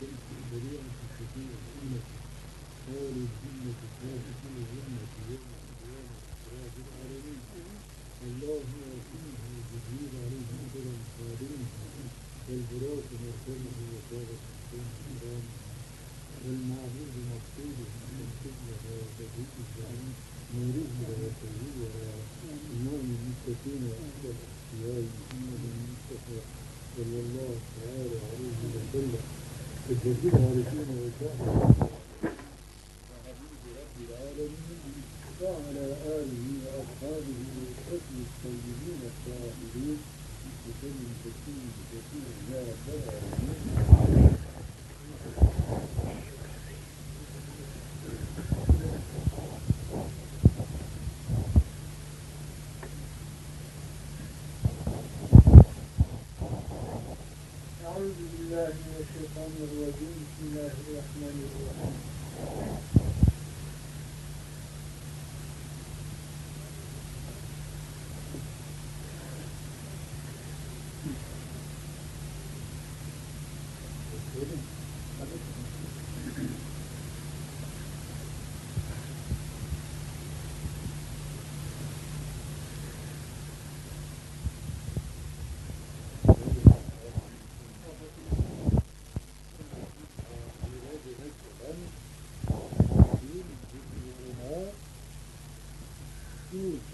[0.00, 1.50] كنت بريئا في الحكيم
[1.82, 2.18] أمتي
[2.86, 5.53] قالوا الجنة خالقة وأمتي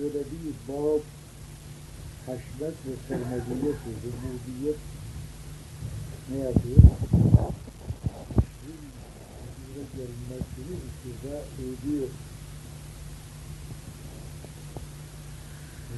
[0.01, 1.01] Söylediği bab,
[2.27, 4.79] haşmet ve sermediyet ve zümrudiyet
[6.31, 6.77] ne yapıyor?
[9.59, 12.09] Hizmet görünmesini üstüde ödüyor.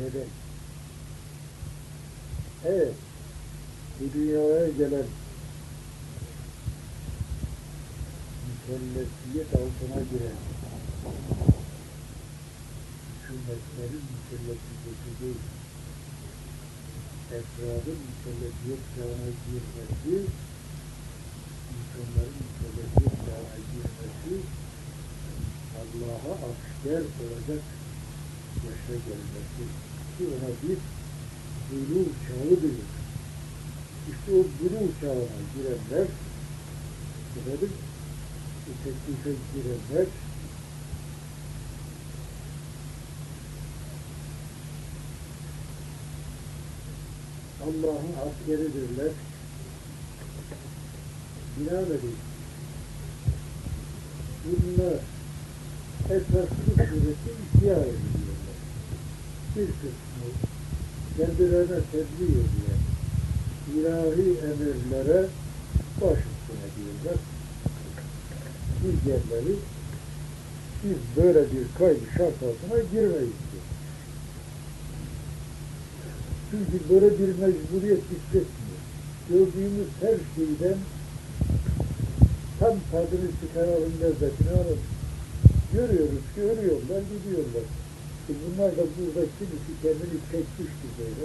[0.00, 0.28] Neden?
[2.64, 2.94] Evet,
[4.00, 5.06] bu dünyaya gelen
[8.48, 10.36] mükellefiyet altına giren
[13.42, 15.42] hükümetlerin mükellefiyeti değil,
[17.38, 20.14] efradın mükellefiyet çağına girmesi,
[21.74, 24.34] insanların mükellefiyet çağına girmesi,
[25.80, 27.62] Allah'a asker olacak
[28.64, 29.64] yaşa gelmesi
[30.14, 30.78] ki ona bir
[31.68, 32.88] buluğ çağı diyor.
[34.10, 36.06] İşte o buluğ çağına girenler,
[37.36, 37.72] efendim,
[38.84, 40.06] teklife girenler,
[47.62, 49.12] Allah'ın askeridirler.
[51.56, 52.18] Binaenaleyh
[54.44, 54.94] bunlar
[56.04, 58.58] esaslı sureti ihya ediliyorlar.
[59.56, 60.28] Bir kısmı
[61.16, 62.78] kendilerine tebliğ ediyor.
[63.74, 65.26] İlahi emirlere
[66.00, 67.20] baş üstüne diyorlar.
[68.82, 69.56] Diğerleri
[70.84, 73.64] biz böyle bir kaydı şart altına girmeyiz diyor.
[76.52, 78.80] Çünkü böyle bir mecburiyet hissetmiyor.
[79.28, 80.78] Gördüğümüz her şeyden
[82.60, 84.84] tam tadını çıkaralım, lezzetini alalım.
[85.72, 87.66] Görüyoruz ki ölüyorlar, gidiyorlar.
[88.28, 91.24] E bunlar da burada kimisi kendini çekmişti böyle.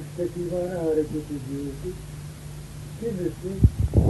[0.00, 1.88] İstekimane hareket ediyordu.
[3.00, 3.50] Kimisi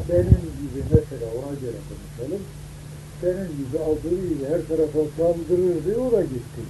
[0.08, 2.42] benim gibi mesela ona göre konuşalım.
[3.22, 6.62] Benim gibi aldırıyla her tarafa saldırırdı, o da gitti.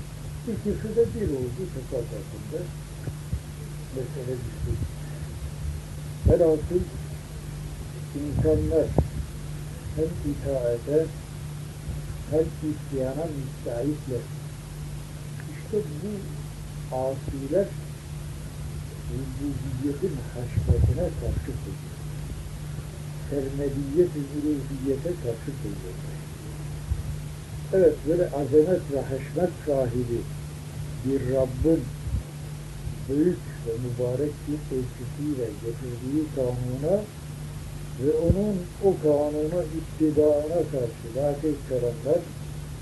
[0.48, 2.60] İkisi de bir oldu sefer altında.
[3.94, 4.72] Mesele düştü.
[6.28, 6.84] Velhasıl
[8.20, 8.86] insanlar
[9.96, 11.06] hem itaate
[12.30, 14.24] hem isyana müstaitler.
[15.52, 16.10] İşte bu
[16.96, 17.66] asiler
[19.10, 21.90] rububiyetin haşmetine karşı koyuyor.
[23.30, 24.20] Sermediyet-i
[25.22, 26.19] karşı koyuyorlar.
[27.74, 30.20] Evet böyle azamet ve haşmet sahibi
[31.04, 31.82] bir Rabbin
[33.08, 36.96] büyük ve mübarek bir ölçüsüyle getirdiği kanuna
[38.02, 42.22] ve onun o kanuna iptidaına karşı latif karanlar,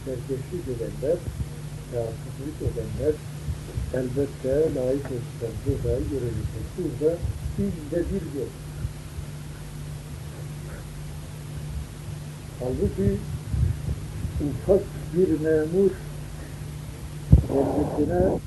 [0.04, 1.18] serkeşlik edenler,
[1.94, 3.14] rahatsızlık edenler
[3.94, 6.64] elbette layık olsun cezayı görecektir.
[6.78, 7.16] Burada
[7.58, 8.48] bizde bir yok.
[12.60, 13.18] Halbuki
[14.46, 14.82] ufak
[15.14, 15.90] bir memur
[17.48, 18.38] kendisine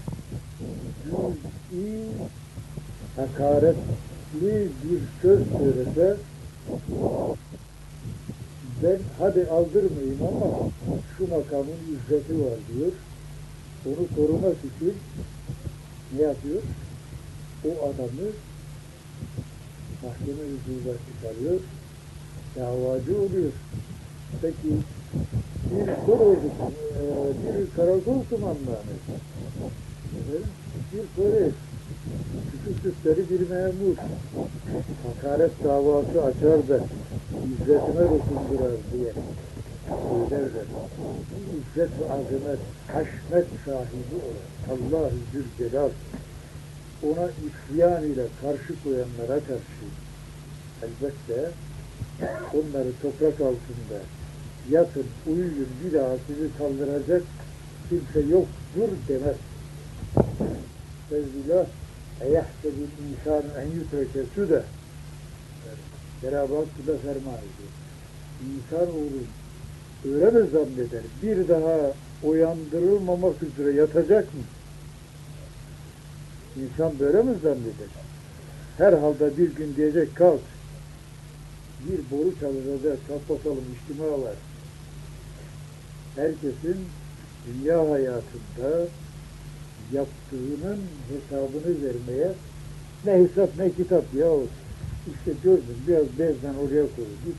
[1.04, 2.06] cüz'i
[3.16, 6.18] hakaretli bir söz söylese
[8.84, 10.70] ben hadi aldırmayayım ama
[11.18, 12.92] şu makamın ücreti var diyor.
[13.86, 14.94] Onu korumak için
[16.18, 16.62] ne yapıyor?
[17.66, 18.28] O adamı
[20.04, 21.60] mahkeme huzuruna çıkarıyor,
[22.56, 23.52] davacı oluyor.
[24.42, 24.70] Peki
[25.72, 26.38] bir kol e,
[27.42, 28.96] bir karakol kumandanı,
[30.94, 31.54] bir polis,
[32.52, 33.96] küçüklükleri bir memur,
[35.08, 36.80] hakaret davası açar da
[37.46, 39.13] izzetime dokundurar diye
[40.30, 40.66] söylerler.
[41.57, 45.90] İzzet ve azamet, haşmet sahibi olan Allah-u Zülcelal
[47.04, 49.86] ona isyan ile karşı koyanlara karşı
[50.84, 51.52] elbette
[52.54, 54.00] onları toprak altında
[54.69, 57.24] yatın, uyuyun, bir daha sizi kaldıracak
[57.90, 59.36] kimse yoktur demez.
[61.10, 61.66] Sevgila
[62.22, 64.63] eyehsebil insan en yutreke süde
[66.24, 67.72] bu da ferman ediyor.
[68.46, 69.25] İnsan olur
[70.06, 71.04] öyle mi zanneder?
[71.24, 71.94] Bir daha
[72.24, 74.42] uyandırılmamak üzere yatacak mı?
[76.64, 77.92] İnsan böyle mi zanneder?
[78.78, 80.42] Herhalde bir gün diyecek kalk.
[81.88, 84.36] Bir boru çalınacak, kalk bakalım içtima var.
[86.21, 86.77] Herkesin
[87.47, 88.88] dünya hayatında
[89.94, 90.79] yaptığının
[91.09, 92.31] hesabını vermeye
[93.06, 94.27] ne hesap ne kitap ya
[95.07, 97.38] işte gördün biraz bezden oraya koyduk.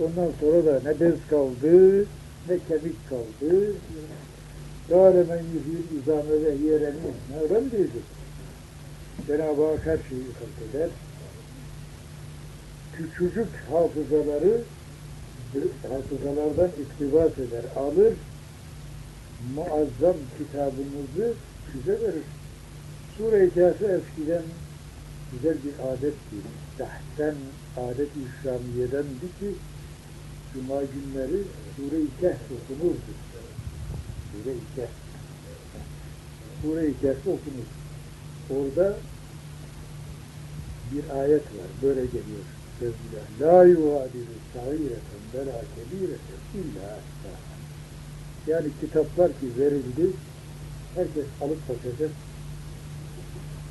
[0.00, 2.00] Ondan sonra da ne bez kaldı
[2.48, 3.72] ne kemik kaldı.
[4.88, 6.96] Gâlemen yüzül izame ve yereni
[7.30, 7.86] ne öyle?
[9.26, 10.88] Cenab-ı Hak her şeyi halk eder.
[12.96, 14.60] Küçücük hafızaları
[15.62, 18.14] hafızalardan iktibas eder, alır,
[19.54, 21.34] muazzam kitabımızı
[21.74, 22.24] bize verir.
[23.16, 24.42] Sure-i Kâfi eskiden
[25.32, 26.36] güzel bir adetti.
[26.78, 27.34] Tahten
[27.76, 29.54] adet-i İslamiye'dendi ki
[30.54, 31.42] Cuma günleri
[31.76, 33.12] Sure-i Kehf okunurdu.
[34.32, 34.90] Sure-i Kehf.
[36.62, 37.68] Sure-i Kehf okunur.
[38.50, 38.96] Orada
[40.92, 41.68] bir ayet var.
[41.82, 42.44] Böyle geliyor.
[43.40, 46.98] La yuvadiru sahireten ve la kebireten illa.
[48.46, 50.10] Yani kitaplar ki verildi,
[50.94, 52.10] herkes alıp bakacak.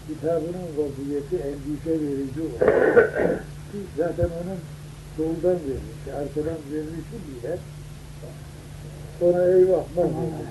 [0.08, 2.74] Kitabının vaziyeti endişe verici olur.
[3.98, 4.60] Zaten onun
[5.18, 7.58] soldan verilmiş, arkadan verilmişi bile
[9.20, 10.48] sonra eyvah mahvolmuş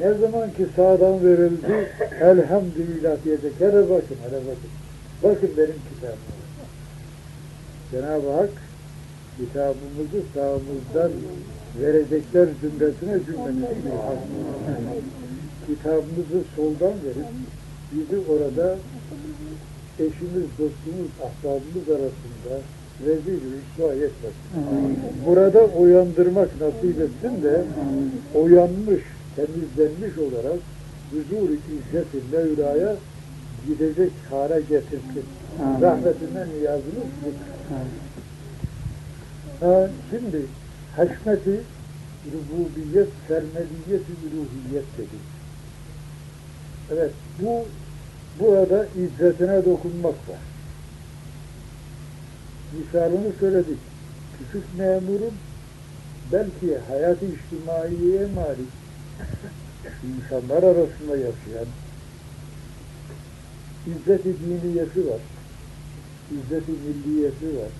[0.00, 3.52] ne zaman ki sağdan verildi, elhamdülillah diyecek.
[3.58, 4.70] Hele bakın, hele bakın.
[5.22, 6.38] Bakın benim kitabıma.
[7.90, 8.50] Cenab-ı Hak
[9.38, 11.12] kitabımızı sağımızdan
[11.80, 14.18] verecekler cümlesine cümlemizi ilham
[15.66, 17.26] Kitabımızı soldan verip
[17.92, 18.76] bizi orada
[19.98, 22.54] eşimiz, dostumuz, ahbabımız arasında
[23.06, 24.48] rezil rüsva etmesin.
[25.26, 27.64] Burada uyandırmak nasip etsin de
[28.34, 29.02] uyanmış,
[29.36, 30.58] temizlenmiş olarak
[31.10, 32.96] huzur-i izzet-i Mevla'ya
[33.66, 35.24] gidecek hale getirsin.
[35.80, 38.07] Rahmetinden niyazımız budur.
[39.60, 40.46] Ha, şimdi
[40.96, 41.60] haşmeti
[42.32, 45.26] rububiyet, sermediyet-i üluhiyet dedik.
[46.92, 47.12] Evet,
[47.42, 47.64] bu
[48.40, 50.40] burada izzetine dokunmak var.
[52.78, 53.78] Misalını söyledik.
[54.38, 55.32] Küçük memurun
[56.32, 58.68] belki hayat-ı içtimaiye malik
[60.04, 61.66] insanlar arasında yaşayan
[63.86, 65.20] izzet-i diniyeti var,
[66.32, 67.70] izzet-i milliyeti var,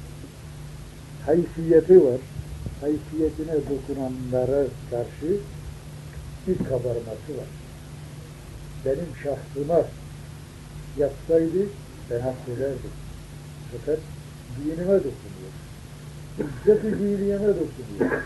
[1.26, 2.20] haysiyeti var,
[2.80, 5.36] haysiyetine dokunanlara karşı
[6.46, 7.48] bir kabarması var.
[8.84, 9.82] Benim şahsıma
[10.98, 11.68] yapsaydı
[12.10, 12.90] ben hak ederdim.
[13.72, 13.98] Fakat
[14.56, 15.52] dinime dokunuyor.
[16.38, 18.22] İzzet-i diniyeme dokunuyor.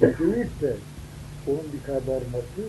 [0.00, 0.76] Deyip de
[1.46, 2.62] onun bir kabarması,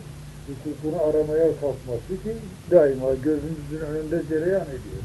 [0.48, 2.36] hukukunu aramaya kalkması ki
[2.72, 5.04] daima gözümüzün önünde cereyan ediyor.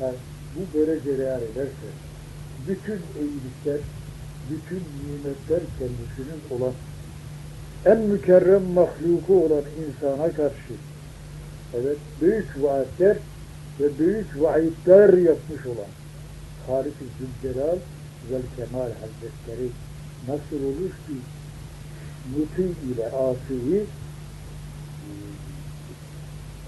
[0.00, 0.14] Yani
[0.56, 1.88] bu böyle cereyan ederse
[2.68, 3.80] bütün iyilikler,
[4.50, 6.72] bütün nimetler kendisinin olan
[7.86, 10.74] en mükerrem mahluku olan insana karşı
[11.74, 13.16] evet büyük vaatler
[13.80, 15.90] ve büyük vaidler yapmış olan
[16.66, 17.76] Halik-i Zülcelal
[18.30, 19.68] vel Kemal Hazretleri
[20.28, 21.16] nasıl olur ki
[22.36, 23.84] muti ile asiyi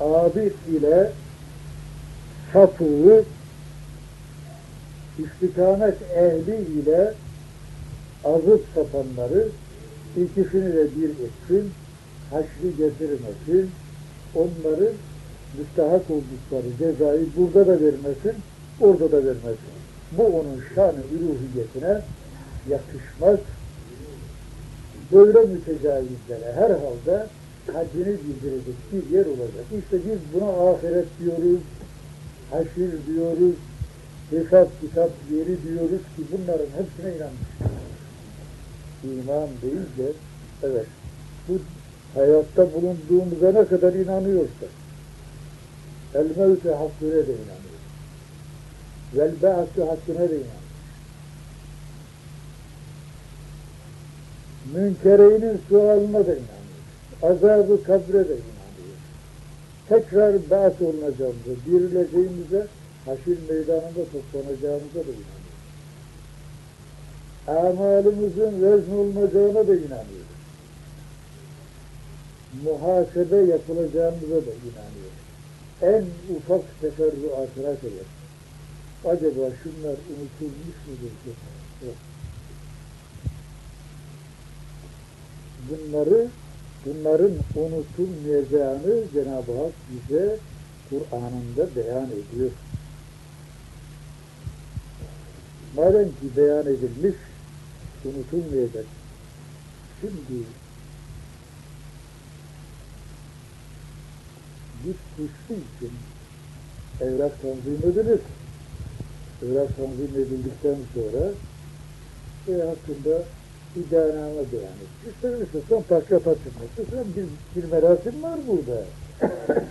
[0.00, 1.12] abid ile
[2.52, 3.24] sapığı
[5.18, 7.14] istikamet ehli ile
[8.24, 9.48] azıp sapanları
[10.16, 11.70] ikisini de bir etsin,
[12.30, 13.70] haşri getirmesin,
[14.34, 14.92] onları
[15.58, 18.34] müstahak oldukları cezayı burada da vermesin,
[18.80, 19.76] orada da vermesin.
[20.12, 22.02] Bu onun şanı üruhiyetine
[22.70, 23.38] yakışmaz.
[25.12, 27.26] Böyle mütecavizlere herhalde
[27.72, 29.64] haddini bildirecek bir yer olacak.
[29.78, 31.60] İşte biz buna ahiret diyoruz,
[32.50, 33.54] haşir diyoruz,
[34.30, 37.48] hesap kitap yeri diyoruz ki bunların hepsine inanmış.
[39.04, 40.12] İman deyince,
[40.62, 40.86] evet,
[41.48, 41.58] bu
[42.14, 44.66] hayatta bulunduğumuza ne kadar inanıyorsa,
[46.14, 47.76] el mevte hakkine de inanıyor.
[49.14, 50.66] Vel ba'su hakkine de inanıyor.
[54.74, 56.46] Münkereynin sualına da inanıyor.
[57.22, 58.96] Azabı kabre de inanıyor.
[59.88, 62.66] Tekrar ba's olunacağımıza, dirileceğimize,
[63.06, 65.56] haşir meydanında toplanacağımıza da inanıyor.
[67.48, 70.26] Amalımızın vezn olunacağına da inanıyor.
[72.64, 75.12] Muhasebe yapılacağımıza da inanıyor.
[75.82, 76.04] En
[76.36, 78.06] ufak teferruatına kadar.
[79.04, 81.12] Acaba şunlar unutulmuş mudur?
[81.86, 81.96] Yok.
[85.70, 86.26] bunları
[86.86, 90.36] bunların unutulmayacağını Cenab-ı Hak bize
[90.90, 92.50] Kur'an'ında beyan ediyor.
[95.76, 97.14] Madem ki beyan edilmiş,
[98.04, 98.84] unutulmayacak.
[100.00, 100.42] Şimdi
[104.84, 105.92] bir kuşlu için
[107.00, 108.20] evrak tanzim edilir.
[109.42, 111.24] Evrak tanzim edildikten sonra
[112.48, 113.22] e, hakkında
[113.76, 115.14] iddianame beyan etmiş.
[115.14, 116.68] İster istersen takla taşınmak.
[116.78, 118.82] İstersen bir, bir merasim var burada.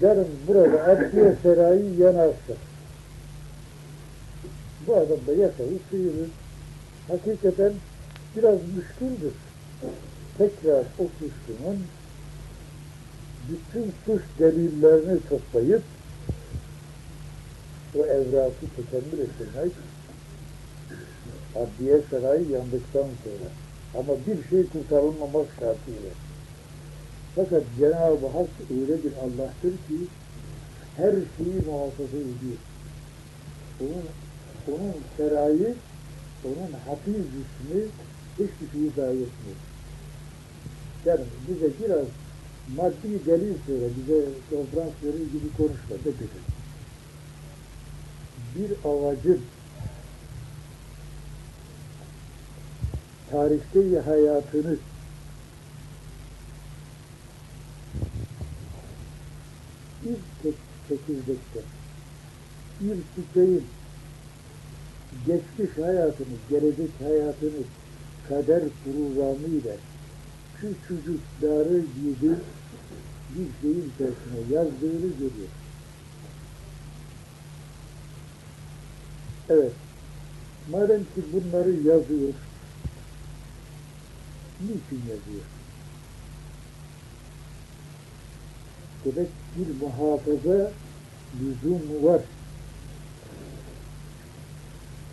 [0.00, 2.67] Yarın burada Adliye Serayı yanarsa
[4.88, 6.30] bu adam da yakayı sıyırır.
[7.08, 7.72] Hakikaten
[8.36, 9.32] biraz müşküldür.
[10.38, 11.78] Tekrar o suçlunun
[13.48, 15.82] bütün suç delillerini toplayıp
[17.98, 19.72] o evrakı tekemmül ettirmek
[21.56, 23.50] adliye sarayı yandıktan sonra
[23.94, 26.10] ama bir şey kurtarılmamak şartıyla.
[27.34, 29.98] Fakat Cenab-ı Hak öyle bir Allah'tır ki
[30.96, 32.58] her şeyi muhafaza ediyor.
[33.80, 34.27] Onun,
[34.68, 35.74] onun serayı,
[36.44, 37.82] onun hafiz ismi
[38.32, 39.56] hiçbir şeyi zayi etmiyor.
[41.06, 42.06] Yani bize biraz
[42.76, 46.58] maddi delil söyle, bize konferans verir gibi konuşma da dedi.
[48.56, 49.40] Bir ağacın
[53.30, 54.76] tarihte hayatını
[60.42, 60.54] tek
[60.88, 61.60] çekirdekte
[62.80, 63.64] bir çiçeğin
[65.26, 67.62] geçmiş hayatını, gelecek hayatını
[68.28, 69.76] kader programıyla
[70.60, 72.34] küçücük darı gibi
[73.34, 75.48] bir şeyin içerisine yazdığını görüyor.
[79.48, 79.72] Evet,
[80.70, 82.34] madem ki bunları yazıyor,
[84.60, 85.44] niçin yazıyor?
[89.04, 90.72] Demek bir muhafaza
[91.40, 92.20] lüzumu var.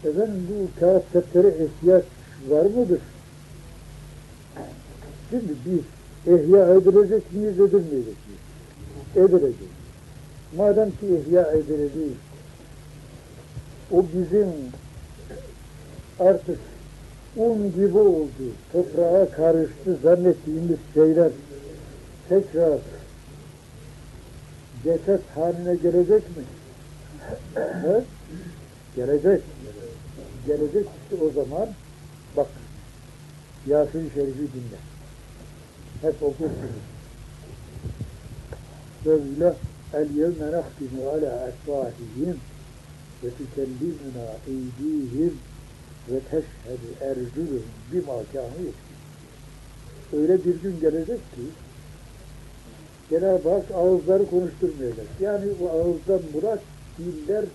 [0.05, 2.03] Efendim bu kağıt deftere ihtiyaç
[2.49, 2.99] var mıdır?
[5.29, 5.79] Şimdi biz
[6.33, 8.45] ihya edilecek miyiz, edilmeyecek miyiz?
[9.15, 9.69] Edilecek.
[10.57, 12.13] Madem ki ihya edileceğiz,
[13.91, 14.47] o bizim
[16.19, 16.59] artık
[17.37, 21.31] un gibi oldu, toprağa karıştı zannettiğimiz şeyler
[22.29, 22.79] tekrar
[24.83, 26.43] ceset haline gelecek mi?
[27.55, 28.03] He?
[28.95, 29.41] Gelecek.
[30.47, 31.69] Gelecek işte o zaman
[32.37, 32.47] bak
[33.67, 34.79] Yasin-i Şerif'i dinle.
[36.01, 36.85] Hep okursunuz.
[39.05, 39.53] Böyle
[39.93, 42.39] el yevme nahtimu ala esvahihim
[43.23, 45.37] ve tükellimuna eydihim
[46.09, 48.71] ve teşhedü ercülüm bima kâhu
[50.13, 51.41] Öyle bir gün gelecek ki
[53.09, 55.07] Cenab-ı Hak ağızları konuşturmayacak.
[55.19, 56.59] Yani bu ağızdan murat
[56.97, 57.45] diller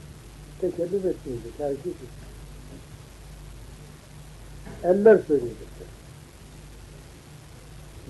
[0.60, 2.19] tekellüm etmeyecek, hareket etmeyecek.
[4.84, 5.88] Eller söyleyecekler.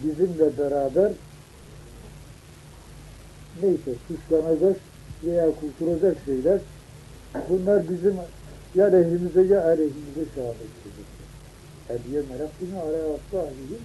[0.05, 1.13] Bizimle beraber
[3.63, 4.77] neyse suçlanacak
[5.25, 6.61] veya kurtulacak şeyler
[7.49, 8.15] bunlar bizim
[8.75, 11.29] ya lehimize ya aleyhimize şehadet edecekler.
[11.89, 13.83] Hediye merabbine ala asbahihim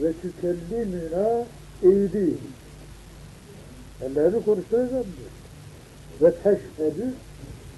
[0.00, 1.44] ve tükellimina
[1.82, 2.38] eydihim.
[4.02, 5.30] Ellerini konuşturacağım diyor.
[6.22, 7.14] Ve teşhedü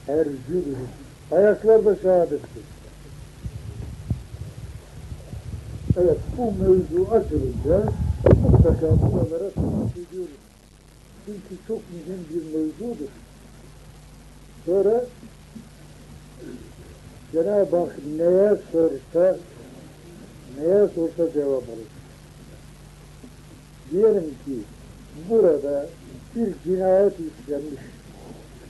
[0.09, 0.88] ercülühüm.
[1.33, 2.77] Ayaklar da şehadettir.
[6.02, 7.93] Evet, bu mevzu açılınca
[8.43, 10.38] mutlaka buralara temas ediyoruz.
[11.26, 13.09] Çünkü çok mühim bir mevzudur.
[14.67, 15.05] Sonra
[17.33, 19.37] Cenab-ı Hak neye sorsa,
[20.59, 21.88] neye sorsa cevap alır.
[23.90, 24.62] Diyelim ki
[25.31, 25.87] burada
[26.37, 27.83] bir cinayet işlenmiş.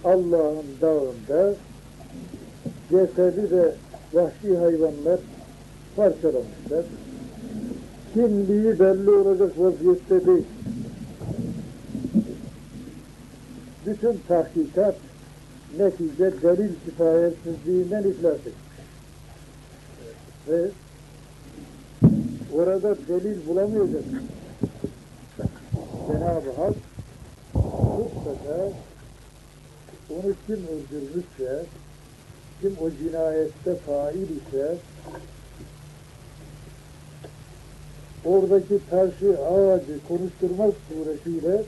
[0.04, 1.54] Allah'ın dağında
[2.90, 3.72] cesedi ve
[4.12, 5.20] vahşi hayvanlar
[5.96, 6.84] parçalamışlar.
[8.18, 10.44] Kimliği belli olacak vaziyette değil.
[13.86, 14.96] Bütün tahkikat
[15.78, 18.54] netice delil kifayetsizliğinden iflas etmiş.
[20.48, 20.68] Ve
[22.54, 24.02] orada delil bulamayacak.
[26.06, 26.74] Cenab-ı Hak
[27.98, 28.72] mutlaka
[30.10, 31.64] onu kim öldürmüşse,
[32.60, 34.76] kim o cinayette fail ise
[38.24, 41.62] oradaki taşı, ağacı konuşturmak suretiyle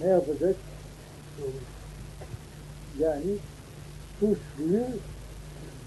[0.00, 0.56] ne yapacak?
[2.98, 3.36] Yani
[4.20, 4.84] suçluyu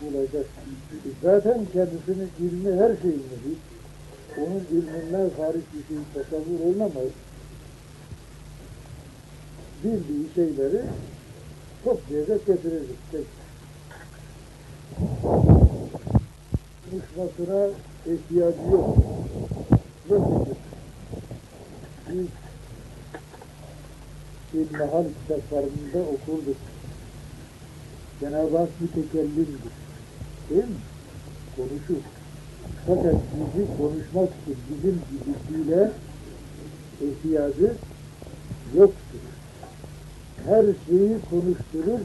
[0.01, 0.45] bulacak.
[1.23, 3.59] Zaten kendisinin ilmi her şeyin mühim.
[4.37, 7.11] Onun ilminden hariç bir şey tasavvur olmamaz.
[9.83, 10.81] Bildiği şeyleri
[11.83, 12.97] toplayacak, getirecek.
[13.11, 13.25] Tek.
[16.91, 17.69] Konuşmasına
[18.05, 18.97] ihtiyacı yok.
[20.09, 20.51] Netice.
[22.09, 22.27] Biz
[24.53, 26.55] İlmihal kitaplarında okurduk.
[28.19, 29.71] Cenab-ı Hak mütekellimdir.
[30.49, 30.81] Değil mi?
[31.55, 32.01] Konuşur.
[32.87, 35.91] Fakat bizi konuşmak için bizim gibisiyle
[37.01, 37.73] ihtiyacı
[38.75, 39.19] yoktur.
[40.45, 41.99] Her şeyi konuşturur.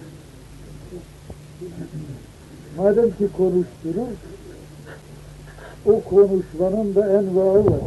[2.77, 4.09] Madem ki konuşturur,
[5.87, 7.81] o konuşmanın da envaı var.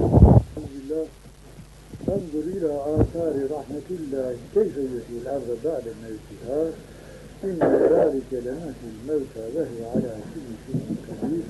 [0.58, 1.06] Elhamdülillah.
[2.06, 6.62] Tanzur ila asari rahmetillah keyfe yuhil arda ba'de mevtiha
[7.44, 11.46] inne zâlike lemetil mevta vehve ala kulli şeyin kadir.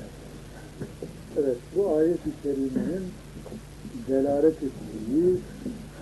[1.40, 3.04] Evet, bu ayet-i kerimenin
[4.08, 5.38] delalet ettiği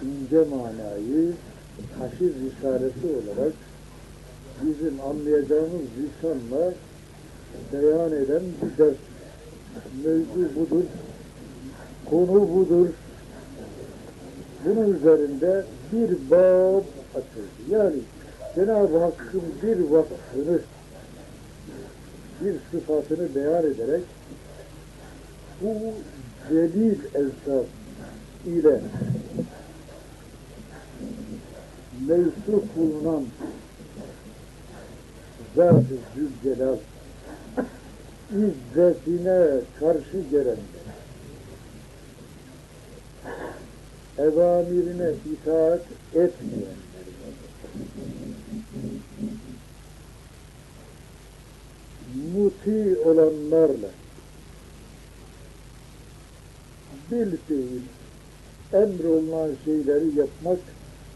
[0.04, 1.34] ince manayı
[2.00, 3.54] haşir risalesi olarak
[4.62, 6.74] bizim anlayacağımız lisanla
[7.74, 8.96] beyan eden bir ders
[10.06, 10.84] Mevzu budur,
[12.06, 12.88] konu budur,
[14.66, 16.84] bunun üzerinde bir bab
[17.16, 17.48] açıldı.
[17.70, 17.96] Yani
[18.56, 20.60] Cenab-ı Hakk'ın bir vasfını,
[22.42, 24.04] bir sıfatını beyan ederek
[25.62, 25.74] bu
[26.50, 27.66] delil esas
[28.46, 28.82] ile
[32.08, 33.24] mevsuf bulunan
[35.56, 36.78] Zat-ı Zülcelal
[38.32, 40.88] izzetine karşı gelenler
[44.18, 45.82] evamirine itaat
[46.14, 46.88] etmeyenler
[52.34, 53.90] muti olanlarla
[57.12, 57.82] bil fiil
[58.74, 60.60] emrolunan şeyleri yapmak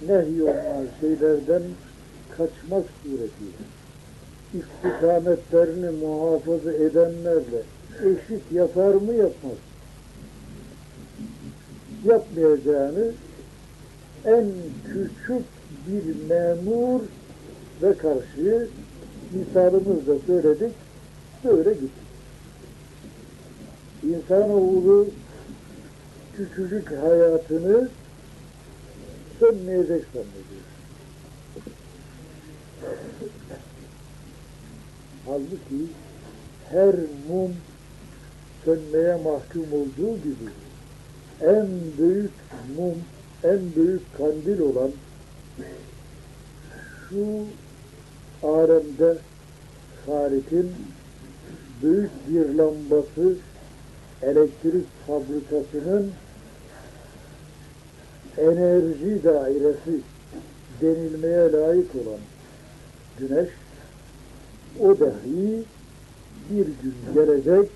[0.08, 1.64] nehyolunan şeylerden
[2.38, 3.81] kaçmak suretiyle
[4.54, 7.62] istikametlerini muhafaza edenlerle
[8.00, 9.58] eşit yapar mı yapmaz
[12.06, 13.12] yapmayacağını
[14.26, 14.46] en
[14.86, 15.46] küçük
[15.88, 17.02] bir memur
[17.82, 18.68] ve karşı
[19.34, 20.72] misalımızda söyledik,
[21.44, 22.02] böyle gitti.
[24.04, 25.08] İnsanoğlu
[26.38, 27.90] küçücük hayatını
[29.40, 30.71] sönmeyecek zannediyor.
[35.32, 35.88] Halbuki
[36.70, 36.96] her
[37.30, 37.52] mum
[38.66, 40.50] sönmeye mahkum olduğu gibi
[41.42, 41.68] en
[41.98, 42.32] büyük
[42.78, 42.98] mum,
[43.44, 44.92] en büyük kandil olan
[47.10, 47.26] şu
[48.44, 49.18] alemde
[50.06, 50.72] Halik'in
[51.84, 53.36] büyük bir lambası
[54.22, 56.12] elektrik fabrikasının
[58.38, 60.02] enerji dairesi
[60.82, 62.20] denilmeye layık olan
[63.20, 63.50] güneş
[64.80, 65.64] o dahi
[66.50, 67.70] bir gün gelecek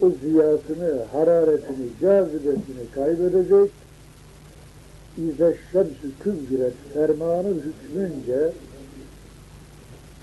[0.00, 3.70] o ziyasını, hararetini, cazibesini kaybedecek.
[5.18, 8.52] İze şemsü kübret fermanı hükmünce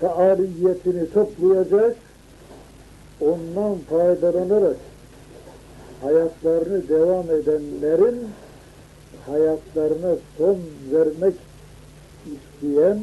[0.00, 1.96] faaliyetini toplayacak,
[3.20, 4.76] ondan faydalanarak
[6.02, 8.28] hayatlarını devam edenlerin
[9.26, 10.58] hayatlarına son
[10.92, 11.34] vermek
[12.26, 13.00] isteyen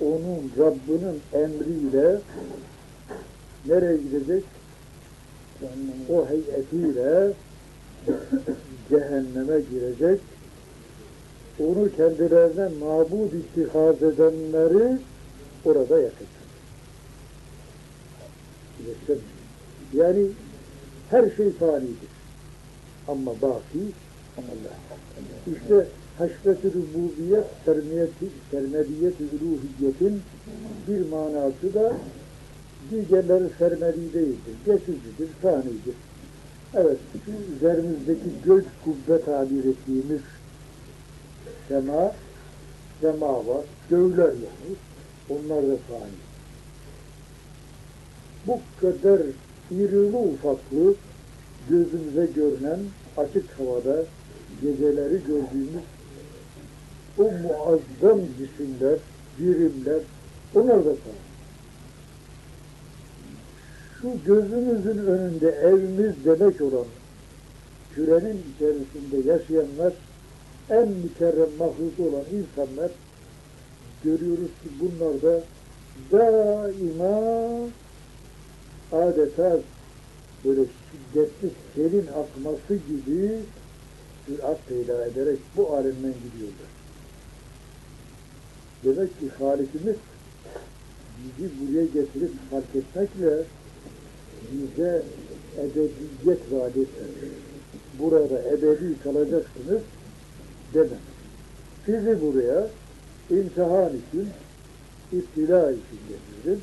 [0.00, 2.20] onun Rabbinin emriyle
[3.66, 4.44] nereye gidecek?
[6.08, 7.32] o heyetiyle
[8.90, 10.20] cehenneme girecek.
[11.60, 14.98] Onu kendilerine mabud ittihaz edenleri
[15.64, 16.40] orada yakacak.
[19.94, 20.26] Yani
[21.10, 22.10] her şey fanidir.
[23.08, 23.80] Ama baki
[25.46, 25.86] İşte
[26.20, 27.44] haşvet-i rububiyet,
[28.50, 30.22] sermediyet-i uluhiyetin
[30.88, 31.92] bir manası da
[32.90, 34.54] diğerleri sermedi değildir.
[34.66, 35.94] Geçicidir, fanidir.
[36.74, 40.20] Evet, şu üzerimizdeki göz kubbe tabir ettiğimiz
[41.68, 42.12] sema,
[43.00, 44.76] sema var, göğler yani.
[45.30, 46.20] Onlar da fani.
[48.46, 49.20] Bu kadar
[49.70, 50.94] irili ufaklı
[51.68, 52.80] gözümüze görünen
[53.16, 54.04] açık havada
[54.62, 55.84] geceleri gördüğümüz
[57.20, 58.98] o muazzam cisimler,
[59.38, 60.02] birimler,
[60.54, 61.20] onlar da fani.
[64.00, 66.86] Şu gözümüzün önünde evimiz demek olan
[67.94, 69.92] kürenin içerisinde yaşayanlar
[70.70, 72.90] en mükerrem mahluk olan insanlar
[74.04, 75.42] görüyoruz ki bunlar da
[76.12, 77.68] daima
[78.92, 79.58] adeta
[80.44, 83.38] böyle şiddetli selin akması gibi
[84.26, 86.79] sürat peyda ederek bu alemden gidiyorlar.
[88.84, 89.96] Demek ki Halikimiz
[91.38, 93.44] bizi buraya getirip fark etmekle
[94.52, 95.02] bize
[95.58, 97.34] ebediyet vaat etmemiş.
[97.98, 99.82] Burada ebedi kalacaksınız
[100.74, 100.98] dememiş.
[101.86, 102.68] Sizi buraya
[103.30, 104.28] imtihan için,
[105.12, 106.62] iptila için getirdim.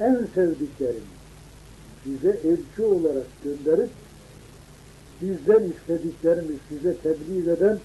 [0.00, 1.04] En sevdiklerim
[2.04, 3.90] size elçi olarak gönderip
[5.22, 7.78] bizden istediklerimi size tebliğ eden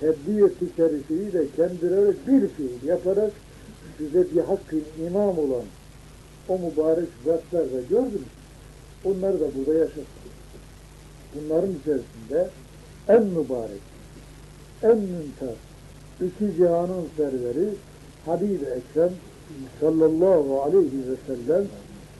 [0.00, 3.32] tebliğ ettikleri şeyi de kendileri bir fiil yaparak
[3.98, 5.64] size bir hakkın imam olan
[6.48, 8.22] o mübarek zatlar da gördünüz.
[9.04, 10.26] Onları da burada yaşattı.
[11.34, 12.50] Bunların içerisinde
[13.08, 13.82] en mübarek,
[14.82, 15.56] en mümtaz,
[16.20, 17.68] iki cihanın serveri
[18.26, 19.12] Habib-i Ekrem
[19.80, 21.66] sallallahu aleyhi ve sellem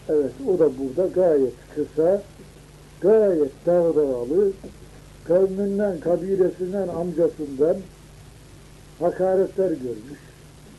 [0.08, 2.22] evet o da burada gayet kısa,
[3.00, 4.52] gayet dağdağalı,
[5.28, 7.76] kavminden, kabilesinden, amcasından
[8.98, 10.20] hakaretler görmüş,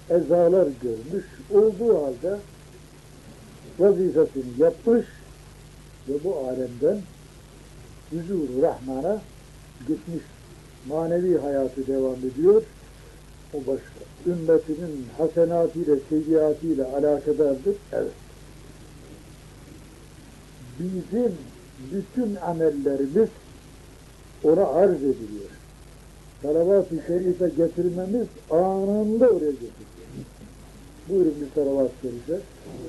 [0.10, 2.38] ezalar görmüş, olduğu halde
[3.80, 5.06] vazifesini yapmış
[6.10, 7.02] ve bu alemden
[8.10, 9.22] huzur Rahman'a
[9.88, 10.24] gitmiş.
[10.88, 12.64] Manevi hayatı devam ediyor.
[13.54, 14.08] O başka.
[14.26, 17.76] Ümmetinin hasenatıyla, seyyiatıyla alakadardır.
[17.92, 18.12] Evet.
[20.80, 21.32] Bizim
[21.92, 23.30] bütün amellerimiz
[24.44, 25.50] ona arz ediliyor.
[26.42, 29.98] Salavat-ı şerife getirmemiz anında oraya getiriyor.
[31.10, 32.40] Buyurun bir salavat-ı şerife.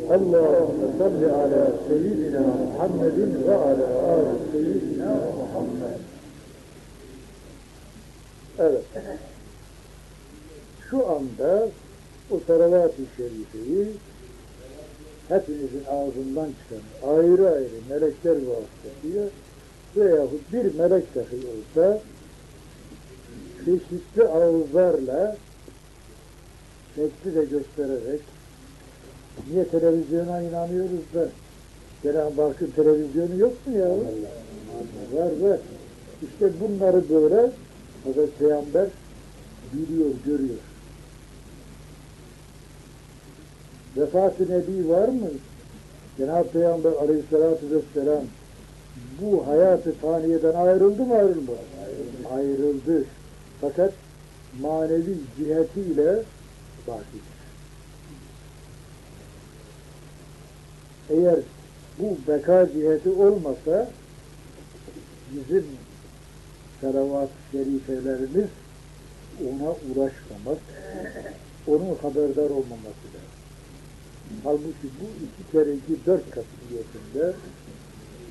[0.09, 5.99] Allahümme salli ala seyyidina Muhammedin ve ala ali seyyidina Muhammed.
[8.59, 8.85] Evet.
[10.91, 11.69] Şu anda
[12.31, 13.87] o salavat-ı şerifeyi
[15.29, 19.25] hepinizin ağzından çıkan ayrı ayrı melekler vasıtasıyla
[19.99, 22.01] veyahut bir melek dahi olsa
[23.65, 25.37] çeşitli ağızlarla
[26.95, 28.21] şekli de göstererek
[29.51, 31.29] niye televizyona inanıyoruz da
[32.03, 33.89] Cenab-ı Hakk'ın televizyonu yok mu ya?
[35.13, 35.59] Var var.
[36.23, 37.51] İşte bunları böyle
[38.05, 38.89] Hazreti Peygamber
[39.73, 40.59] biliyor, görüyor.
[43.97, 45.29] Vefat-ı Nebi var mı?
[46.19, 48.25] Cenab-ı Peygamber aleyhissalatü vesselam
[49.23, 51.59] bu hayatı faniyeden ayrıldı mı ayrılmadı?
[52.35, 53.05] Ayrıldı.
[53.61, 53.93] Fakat
[54.61, 56.23] manevi cihetiyle
[56.87, 57.39] bakidir.
[61.11, 61.39] Eğer
[61.99, 63.91] bu beka ciheti olmasa
[65.33, 65.65] bizim
[66.81, 68.49] salavat-ı şerifelerimiz
[69.41, 70.59] ona uğraşmamak,
[71.67, 73.39] onun haberdar olmaması lazım.
[74.45, 75.77] Halbuki bu iki kere
[76.07, 77.33] dört katıliyetinde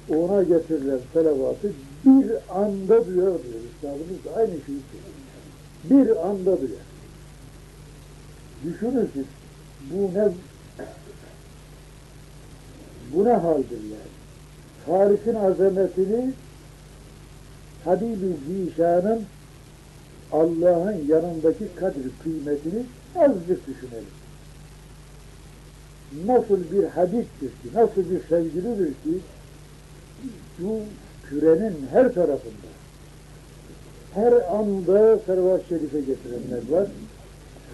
[0.09, 1.71] ona getirilen salavatı
[2.05, 3.61] bir anda duyar diyor.
[3.73, 5.17] Üstadımız da aynı şeyi söylüyor.
[5.83, 6.87] Bir anda duyar.
[8.65, 9.25] Düşünün siz,
[9.91, 10.29] bu ne
[13.13, 14.17] bu ne haldir yani?
[14.85, 16.33] Tarihin azametini
[17.85, 19.21] Habibi Zişan'ın
[20.31, 22.83] Allah'ın yanındaki kadri kıymetini
[23.15, 24.17] azıcık düşünelim.
[26.25, 29.19] Nasıl bir Habib'tir ki, nasıl bir sevgilidir ki
[30.59, 30.79] bu
[31.29, 32.67] kürenin her tarafında
[34.13, 36.87] her anda salavat-ı şerife getirenler var.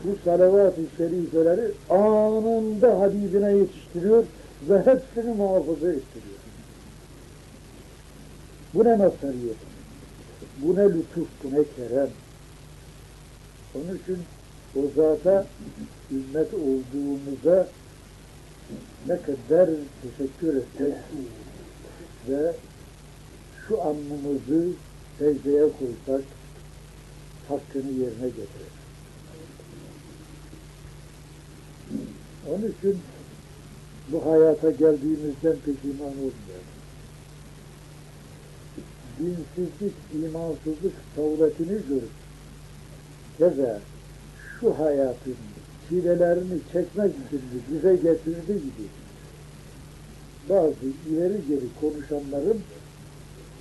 [0.04, 4.24] Bu salavat-ı şerifeleri anında Habibine yetiştiriyor
[4.70, 6.40] ve hepsini muhafaza ettiriyor.
[8.74, 9.58] Bu ne mazhariyet?
[10.58, 12.10] Bu ne lütuf, bu ne kerem.
[13.76, 14.18] Onun için
[14.76, 15.46] o zata
[16.12, 17.68] ümmet olduğumuza
[19.08, 19.70] ne kadar
[20.02, 20.94] teşekkür etsek
[22.30, 22.54] ve
[23.68, 24.70] şu anımızı
[25.20, 26.24] secdeye koysak
[27.48, 28.74] hakkını yerine getirir.
[32.50, 33.00] Onun için
[34.12, 36.74] bu hayata geldiğimizden pişman olmayalım.
[39.20, 42.10] Dinsizlik, imansızlık savletini görüp
[43.38, 43.80] keza
[44.60, 45.36] şu hayatın
[45.90, 49.03] çilelerini çekmek için bize getirdi gibi
[50.50, 50.76] bazı
[51.10, 52.62] ileri geri konuşanların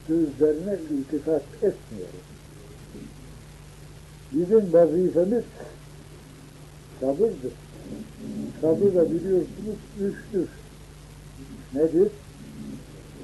[0.07, 2.23] sözlerine iltifat etmiyoruz.
[4.33, 5.45] Bizim vazifemiz
[7.01, 7.53] sabırdır.
[8.61, 10.49] Sabır da biliyorsunuz üçtür.
[11.75, 12.09] Nedir?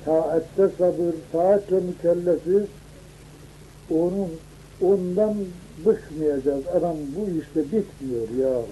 [0.04, 2.68] Taatte sabır, taatle mükellefiz.
[3.90, 4.28] Onun,
[4.80, 5.36] ondan
[5.86, 6.66] bıkmayacağız.
[6.66, 8.66] Adam bu işte bitmiyor yahu.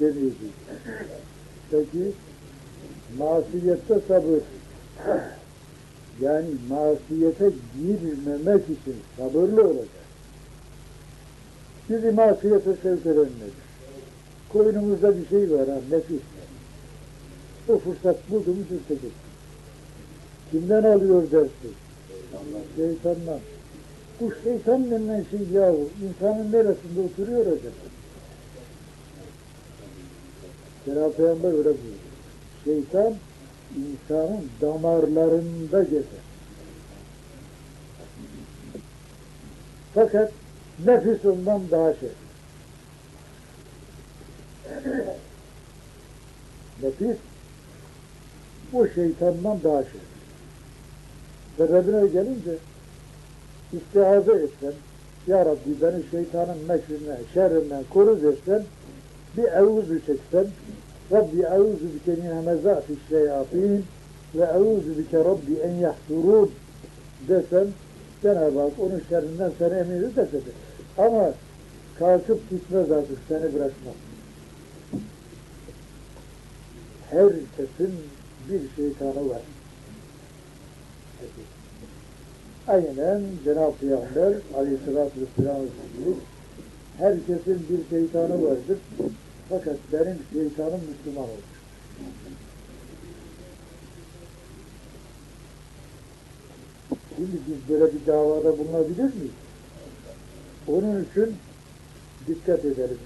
[0.00, 0.54] Deneyecek.
[1.70, 2.12] Peki,
[3.18, 4.40] masiyette sabır.
[6.20, 10.04] Yani masiyete girmemek için sabırlı olacak.
[11.90, 13.64] Bizi masiyete sevk eden nedir?
[14.52, 16.20] Koynumuzda bir şey var ha, nefis.
[17.68, 19.12] O fırsat buldu mu sürtecek.
[20.50, 21.68] Kimden alıyor dersi?
[22.76, 23.40] Şeytandan.
[24.20, 27.84] Bu şeytan denilen şey yahu insanın neresinde oturuyor acaba?
[30.84, 32.13] Cenab-ı Peygamber öyle buyuruyor.
[32.64, 33.14] Şeytan
[33.76, 36.24] insanın damarlarında gezer.
[39.94, 40.32] Fakat
[40.86, 42.08] nefis ondan daha şey.
[46.82, 47.16] Nefis
[48.72, 50.00] bu şeytandan daha şey.
[51.56, 52.56] Sebebine gelince
[53.72, 54.72] istihaze etsen
[55.26, 58.64] Ya Rabbi beni şeytanın mekrinden, şerrinden koru dersen
[59.36, 60.46] bir evuzu çeksen
[61.14, 63.84] Rabbi evuzu bike min hemezati şeyatin
[64.34, 66.50] ve evuzu bike Rabbi en yahsurun
[67.28, 67.66] desen
[68.22, 70.40] Cenab-ı Hak onun şerrinden seni emir dese
[70.98, 71.30] Ama
[71.98, 73.94] kalkıp gitmez artık seni bırakmaz.
[77.10, 77.94] Herkesin
[78.48, 79.42] bir şeytanı var.
[82.68, 85.56] Aynen Cenab-ı Peygamber aleyhissalatü vesselam
[86.98, 88.78] herkesin bir şeytanı vardır.
[89.48, 91.54] Fakat benim şeytanım Müslüman olur.
[97.16, 99.32] Şimdi biz böyle bir davada bulunabilir miyiz?
[100.68, 101.36] Onun için
[102.26, 102.98] dikkat edelim.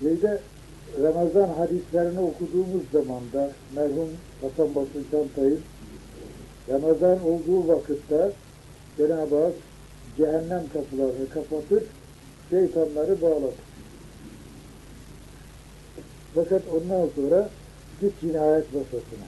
[0.00, 0.40] Şeyde
[1.02, 4.08] Ramazan hadislerini okuduğumuz zaman da merhum
[4.40, 5.60] Hasan Basri Çantay'ın
[6.68, 8.32] Ramazan olduğu vakitte
[8.96, 9.54] Cenab-ı Hak
[10.16, 11.82] cehennem kapılarını kapatır,
[12.50, 13.73] şeytanları bağlatır.
[16.34, 17.48] Fakat ondan sonra
[18.00, 19.26] git cinayet masasına.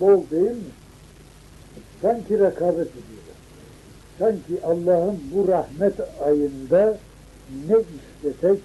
[0.00, 0.72] Bol değil mi?
[2.02, 3.36] Sanki rekabet ediyorlar.
[4.18, 6.98] Sanki Allah'ın bu rahmet ayında
[7.68, 8.58] ne istesek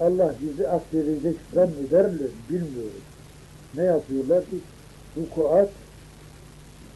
[0.00, 3.02] Allah bizi affedecek zannederler, bilmiyorum.
[3.74, 4.56] Ne yapıyorlar ki?
[5.16, 5.70] Vukuat,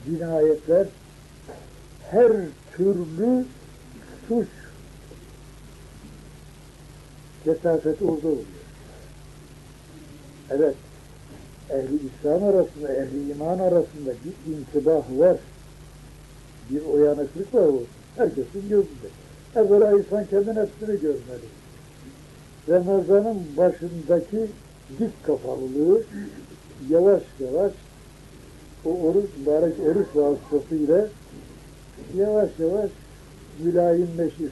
[0.06, 0.86] cinayetler,
[2.10, 2.32] her
[2.76, 3.44] türlü
[4.28, 4.48] suç
[7.44, 8.44] kesafeti orada oluyor.
[10.50, 10.74] Evet,
[11.70, 15.36] ehli İslam arasında, ehli iman arasında bir intibah var.
[16.70, 17.82] Bir uyanıklık var o.
[18.16, 19.08] Herkesin gözünde.
[19.56, 21.48] Evvela insan kendi nefsini görmeli.
[22.68, 24.46] Ramazan'ın başındaki
[24.98, 26.02] dik kafalılığı
[26.90, 27.72] yavaş yavaş
[28.84, 31.08] o oruç, mübarek oruç vasıtasıyla
[32.16, 32.90] yavaş yavaş
[33.58, 34.50] mülayimleşir.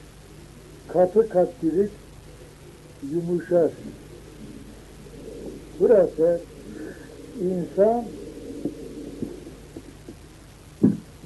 [0.89, 1.91] Katı katlilik
[3.13, 3.71] yumuşar.
[5.81, 6.41] Burası
[7.41, 8.05] insan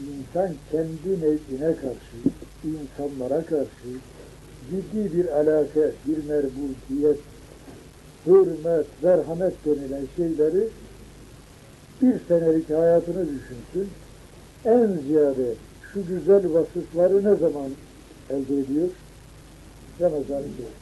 [0.00, 2.16] insan kendi nevine karşı,
[2.64, 3.88] insanlara karşı
[4.70, 7.18] ciddi bir alaka, bir merbutiyet,
[8.26, 10.68] hürmet, merhamet denilen şeyleri
[12.02, 13.90] bir senelik hayatını düşünsün.
[14.64, 15.54] En ziyade
[15.92, 17.70] şu güzel vasıfları ne zaman
[18.30, 18.88] elde ediyor?
[20.00, 20.81] Ramazan-ı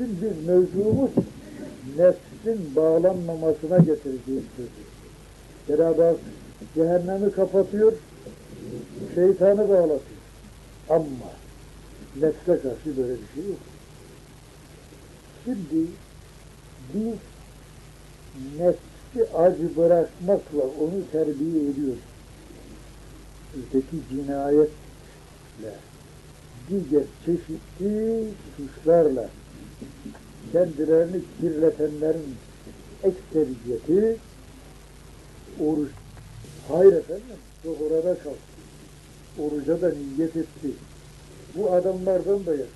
[0.00, 1.10] Biz mevzumuz
[1.98, 4.90] nefsin bağlanmamasına getireceğiz sözü.
[5.66, 6.16] Cenab-ı
[6.74, 7.92] cehennemi kapatıyor,
[9.14, 10.20] şeytanı bağlatıyor.
[10.90, 11.30] Ama
[12.16, 13.58] nefse karşı böyle bir şey yok.
[15.44, 15.86] Şimdi
[16.94, 17.14] biz
[18.58, 21.98] nefsi acı bırakmakla onu terbiye ediyoruz.
[23.58, 24.70] Öteki cinayetle,
[26.68, 29.28] diğer çeşitli suçlarla
[30.52, 32.36] kendilerini kirletenlerin
[33.02, 34.18] ekseriyeti
[35.60, 35.90] Oruç.
[36.68, 37.24] Hayır efendim.
[37.64, 38.30] Yok orada kal.
[39.38, 40.70] Oruca da niyet etti.
[41.54, 42.66] Bu adamlardan da ya.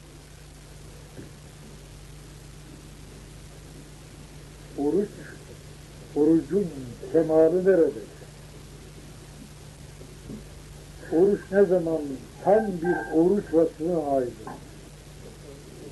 [4.79, 5.09] Oruç,
[6.17, 6.67] orucun
[7.13, 7.91] kemali nerede?
[11.13, 11.99] Oruç ne zaman
[12.45, 14.33] tam bir oruç vasfına ait.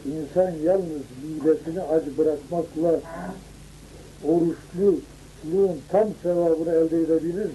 [0.07, 3.01] İnsan yalnız midesini aç bırakmakla
[4.25, 7.53] oruçluluğun tam sevabını elde edebilir mi?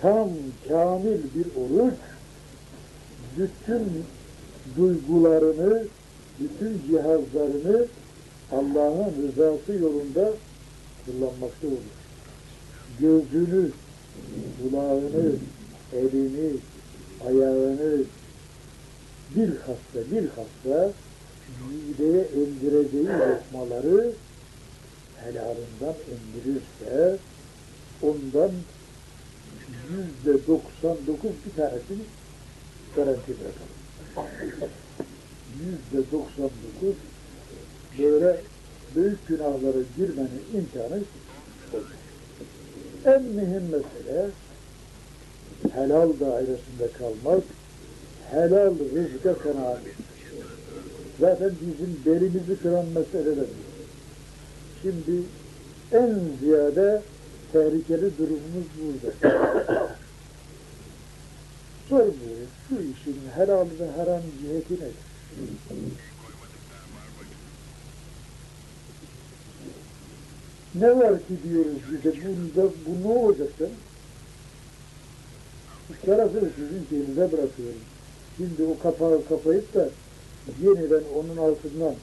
[0.00, 0.28] Tam
[0.68, 1.94] kamil bir oruç
[3.38, 4.04] bütün
[4.76, 5.84] duygularını,
[6.40, 7.86] bütün cihazlarını
[8.52, 10.32] Allah'ın rızası yolunda
[11.06, 11.94] kullanmakta olur.
[13.00, 13.70] Gözünü,
[14.62, 15.32] kulağını,
[15.92, 16.50] elini,
[17.26, 18.04] ayağını
[19.36, 20.92] bilhassa bilhassa
[21.68, 24.12] mideye emdireceği lokmaları
[25.16, 27.18] helalından emdirirse
[28.02, 28.50] ondan
[29.90, 32.02] yüzde doksan dokuz bir tanesini
[32.96, 34.70] garanti bırakalım.
[35.60, 36.96] Yüzde doksan dokuz
[37.98, 38.40] böyle
[38.96, 41.02] büyük günahlara girmenin imkanı.
[43.04, 44.30] En mühim mesele
[45.72, 47.44] helal dairesinde kalmak,
[48.30, 49.80] helal rızka kanaat.
[51.20, 53.46] Zaten bizim belimizi kıran meseleler.
[54.82, 55.22] Şimdi
[55.92, 57.02] en ziyade
[57.52, 59.34] tehlikeli durumumuz burada.
[61.88, 64.94] Sormuyoruz şu işin helal ve haram ciheti nedir?
[70.74, 73.72] Ne var ki diyoruz bize, bunda, bu ne olacak canım?
[76.06, 77.80] Tarafını sizin şeyinize bırakıyorum.
[78.36, 79.88] Şimdi o kapağı kapayıp da
[80.62, 81.94] yeniden onun altından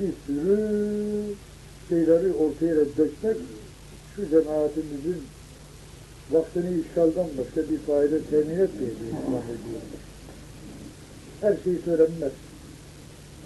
[0.00, 1.34] bir sürü
[1.88, 3.36] şeyleri ortaya dökmek
[4.16, 5.22] şu cemaatimizin
[6.30, 9.12] vaktini işgaldan başka bir fayda temin etmeyeceği.
[11.40, 12.32] Her şey söylenmez.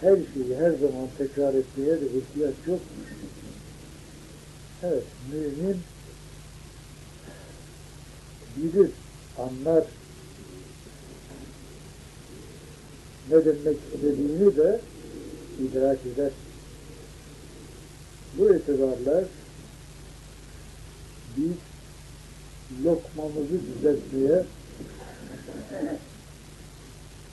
[0.00, 2.80] Her şeyi her zaman tekrar etmeye de ihtiyaç yok.
[4.82, 5.80] Evet, mümin
[8.56, 8.90] bilir,
[9.38, 9.84] anlar,
[13.30, 14.80] ne demek istediğini de
[15.62, 16.30] idrak eder.
[18.38, 19.24] Bu itibarla
[21.36, 21.52] biz
[22.84, 24.44] lokmamızı düzeltmeye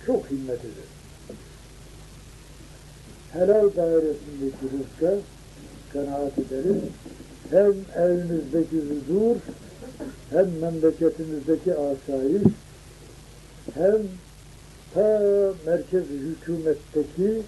[0.06, 0.96] çok himmet ederiz.
[3.34, 5.18] Helal dairesindeki rızka
[5.94, 6.82] kanaat ederiz.
[7.50, 9.36] Hem evimizdeki huzur,
[10.30, 12.44] hem memleketimizdeki asayiş,
[13.74, 13.98] hem
[14.96, 17.42] ta merkez hükümetteki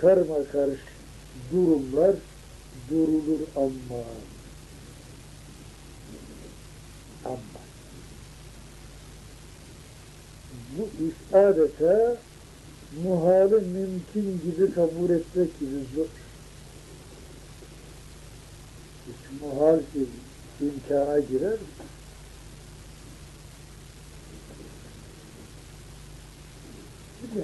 [0.00, 0.80] karma karış
[1.52, 2.14] durumlar
[2.90, 4.04] durulur ama
[7.24, 7.62] ama
[10.78, 12.16] bu iş adeta
[13.04, 16.06] muhalı mümkün gibi kabul etmek gibi zor.
[19.06, 19.80] Hiç muhal
[20.60, 21.58] imkana girer mi?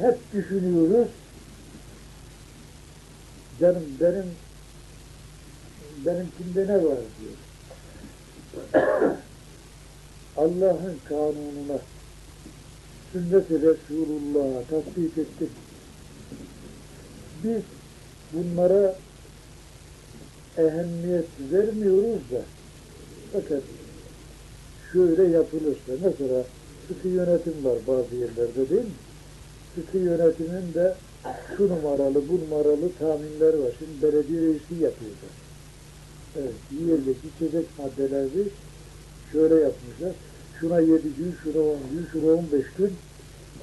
[0.00, 1.08] Hep düşünüyoruz.
[3.60, 4.26] Canım benim
[6.06, 7.36] benimkinde ne var diyor.
[10.36, 11.78] Allah'ın kanununa
[13.12, 15.50] sünnet-i Resulullah'a tasdik ettik.
[17.44, 17.62] Biz
[18.32, 18.96] bunlara
[20.58, 22.42] ehemmiyet vermiyoruz da
[23.32, 23.62] fakat
[24.92, 26.44] şöyle yapılırsa mesela
[26.88, 29.07] sıkı yönetim var bazı yerlerde değil mi?
[29.78, 30.94] Sıkı yönetimin de
[31.56, 33.72] şu numaralı, bu numaralı tahminler var.
[33.78, 35.34] Şimdi belediye reisi yapıyorlar.
[36.36, 38.48] Evet, yiyecek, içecek maddeleri
[39.32, 40.12] şöyle yapmışlar.
[40.60, 42.92] Şuna yedi gün, şuna on gün, şuna on beş gün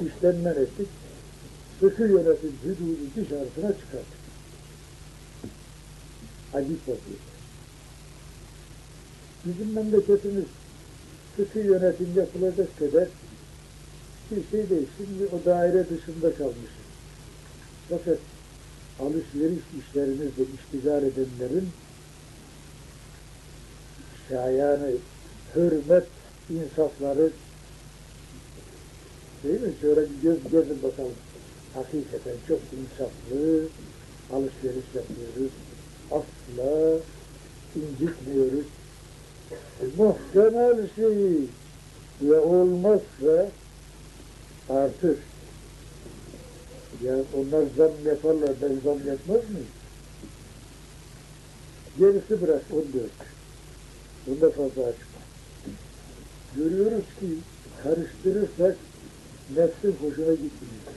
[0.07, 0.88] işten men ettik.
[1.80, 4.26] Sıkı yönetim hüdudu dışarısına çıkarttık.
[6.53, 7.36] Acip vaziyette.
[9.45, 10.45] Bizim memleketimiz
[11.36, 13.07] sıkı yönetim yapılacak kadar
[14.32, 14.88] bir şey değil.
[14.98, 16.86] Şimdi o daire dışında kalmışız.
[17.90, 18.18] Fakat
[19.00, 21.70] alışveriş işlerimizle iştigal edenlerin
[24.30, 24.92] şayanı,
[25.56, 26.08] hürmet,
[26.50, 27.30] insafları
[29.44, 29.74] değil mi?
[29.82, 31.14] Şöyle göz gezin bakalım.
[31.74, 33.68] Hakikaten çok insaflı
[34.34, 35.52] alışveriş yapıyoruz.
[36.12, 37.00] Asla
[37.76, 38.66] incitmiyoruz.
[39.98, 41.38] Muhtemel şey
[42.22, 43.50] ve olmazsa
[44.70, 45.18] artır.
[47.03, 49.68] Ya onlar zam yaparlar, ben zam yapmaz mıyım?
[51.99, 52.86] Gerisi bırak 14.
[54.28, 55.20] Bunda fazla açma.
[56.55, 57.28] Görüyoruz ki
[57.84, 58.78] karıştırırsak
[59.55, 60.95] nefsin hoşuna gitmiyor.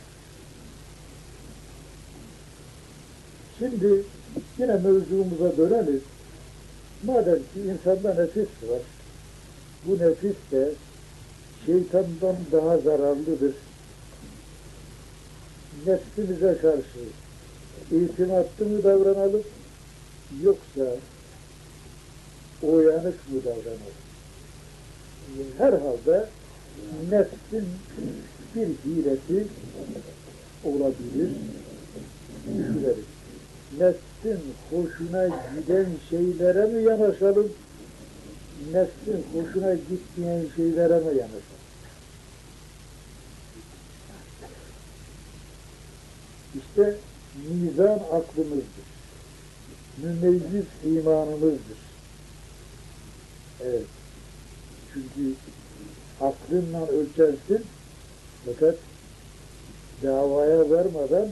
[3.58, 4.04] Şimdi
[4.58, 6.02] yine mevzumuza dönelim.
[7.02, 8.80] Madem ki insanda nefis var,
[9.86, 10.72] bu nefis de
[11.68, 13.54] şeytandan daha zararlıdır.
[15.86, 17.00] Nefsimize karşı
[17.92, 19.42] itimatlı mı davranalım,
[20.42, 20.96] yoksa
[22.62, 23.98] uyanık mı davranalım?
[25.58, 26.26] Herhalde
[27.10, 27.68] nefsin
[28.54, 29.46] bir hilesi
[30.64, 31.30] olabilir,
[32.46, 33.04] düşünelim.
[33.78, 34.40] Nefsin
[34.70, 37.52] hoşuna giden şeylere mi yanaşalım,
[38.72, 41.57] nefsin hoşuna gitmeyen şeylere mi yanaşalım?
[46.58, 46.96] İşte
[47.50, 48.88] mizan aklımızdır.
[50.02, 51.78] Mümeyyiz imanımızdır.
[53.64, 53.86] Evet.
[54.92, 55.34] Çünkü
[56.20, 57.64] aklınla ölçersin
[58.46, 58.74] fakat
[60.02, 61.28] davaya varmadan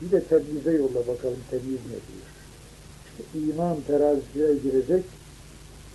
[0.00, 2.28] bir de temyize yolla bakalım temyiz ne diyor.
[3.04, 5.04] İşte iman terazisine girecek,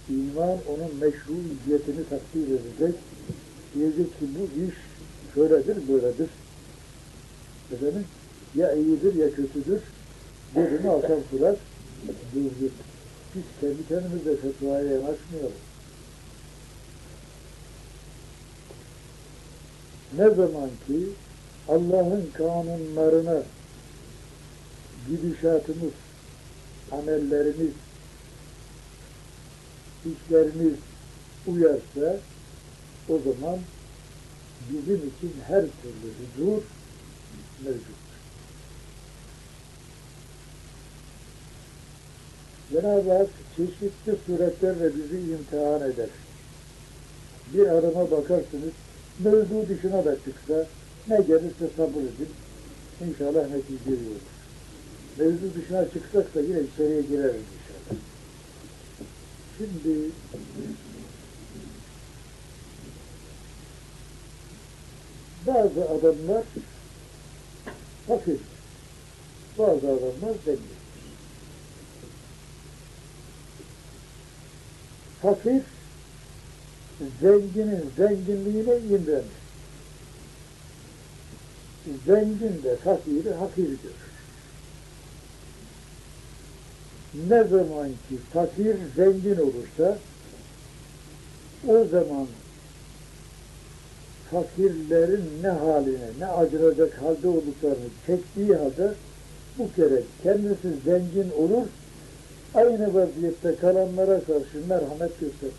[0.09, 2.95] iman onun meşruiyetini takdir edecek.
[3.76, 4.76] Diyecek ki bu iş
[5.36, 6.30] şöyledir, böyledir.
[7.74, 8.05] Efendim,
[8.56, 9.82] ya iyidir ya kötüdür.
[10.56, 11.56] Birini altan sular,
[12.36, 12.72] durdur.
[13.36, 15.52] Biz kendi kendimize fetvaya yanaşmayalım.
[20.18, 21.10] Ne zaman ki
[21.68, 23.43] Allah'ın kanunlarına
[25.10, 25.93] gidişatımız,
[26.91, 27.72] amellerimiz,
[30.06, 30.76] işlerimiz
[31.48, 32.20] uyarsa
[33.10, 33.60] o zaman
[34.70, 36.62] bizim için her türlü huzur
[37.64, 37.97] mevcut.
[42.72, 46.09] Cenab-ı Hak çeşitli suretlerle bizi imtihan eder.
[47.53, 48.74] Bir arama bakarsınız,
[49.20, 50.68] mevzu dışına da çıksa
[51.07, 52.30] ne gelirse sabır edin.
[53.07, 54.22] İnşallah netice olur.
[55.18, 58.01] Mevzu dışına çıksak da yine içeriye gireriz inşallah.
[59.57, 60.11] Şimdi
[65.47, 66.43] bazı adamlar
[68.07, 68.39] fakir,
[69.57, 70.87] bazı adamlar zengin.
[75.22, 75.61] Fakir,
[77.22, 79.24] zenginin zenginliğine imrenir.
[82.05, 84.07] Zengin de fakiri hakir görür.
[87.30, 89.97] Ne zaman ki fakir zengin olursa
[91.68, 92.28] o zaman
[94.32, 98.93] fakirlerin ne haline, ne acınacak halde olduklarını çektiği halde
[99.57, 101.68] bu kere kendisi zengin olur,
[102.54, 105.54] aynı vaziyette kalanlara karşı merhamet gösterir.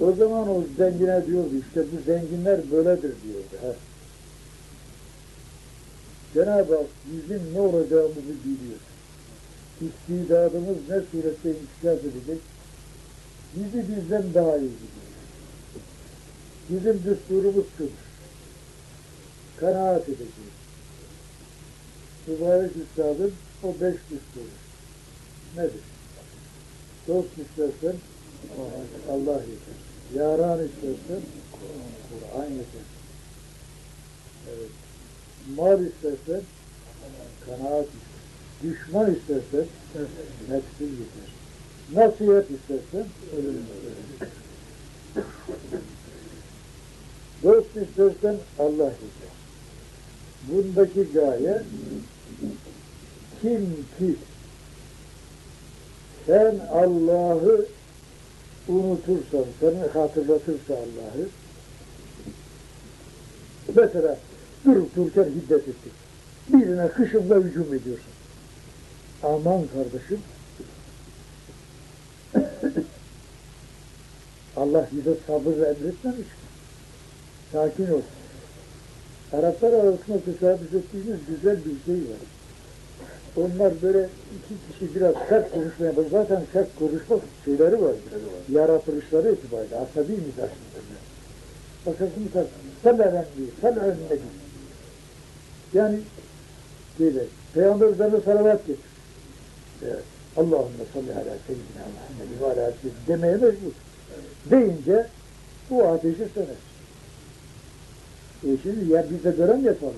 [0.00, 3.56] O zaman o zengine diyordu, işte bu zenginler böyledir diyordu.
[3.62, 3.72] Ha.
[6.34, 8.80] Cenab-ı Hak bizim ne olacağımızı biliyor.
[9.80, 12.38] İstidadımız ne surette inkişaf edecek,
[13.54, 15.10] bizi bizden daha iyi biliyor.
[16.70, 17.90] Bizim düsturumuz şudur.
[19.56, 20.30] Kanaat edeceğiz.
[22.26, 23.32] Mübarek Üstad'ın
[23.62, 24.50] o beş düsturu.
[25.56, 25.80] Nedir?
[27.08, 27.96] Dost istersen
[29.10, 29.76] Allah yeter.
[30.14, 31.22] Yaran istersen
[32.08, 32.86] Kur'an yeter.
[34.48, 34.70] Evet.
[35.56, 36.42] Mal istersen
[37.46, 38.10] kanaat ister.
[38.62, 39.66] Düşman istersen
[40.48, 41.30] nefsin yeter.
[41.92, 43.06] Nasihat istersen
[43.36, 43.66] ölüm.
[47.42, 49.30] Dost istersen Allah yeter.
[50.48, 51.62] Bundaki gaye
[53.42, 54.16] kim ki
[56.26, 57.66] sen Allah'ı
[58.68, 61.28] unutursan, seni hatırlatırsa Allah'ı
[63.74, 64.18] mesela
[64.64, 65.92] durup dururken hiddet ettik.
[66.48, 68.12] Birine kışımda hücum ediyorsun.
[69.22, 70.20] Aman kardeşim
[74.56, 76.24] Allah bize sabır emretmemiş mi?
[77.52, 78.00] Sakin ol.
[79.32, 82.18] Araplar arasında tesadüf ettiğimiz güzel bir şey var.
[83.36, 86.10] Onlar böyle iki kişi biraz sert konuşmaya başlar.
[86.10, 87.92] Zaten sert konuşma şeyleri var.
[88.52, 90.84] Yaratılışları itibariyle asabi mizaçlıdır.
[91.86, 92.50] Bakarsın bir tarafı,
[92.82, 94.20] sen önemli, sen önemli.
[95.74, 96.00] Yani
[97.00, 97.24] böyle,
[97.54, 98.84] Peygamber üzerine salavat getir.
[99.84, 100.02] Evet.
[100.36, 103.72] Allahümme salli ala seyyidina Muhammed ve ala seyyidina demeye mecbur.
[104.50, 105.06] Deyince
[105.70, 106.60] bu ateşi söner.
[108.44, 109.94] E şimdi ya biz de görev yapalım.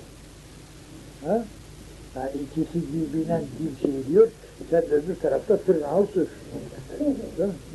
[1.24, 1.44] Ha?
[2.14, 4.28] Ha, ikisi birbirinden bir şey diyor,
[4.70, 6.28] sen öbür tarafta tırnağı sür.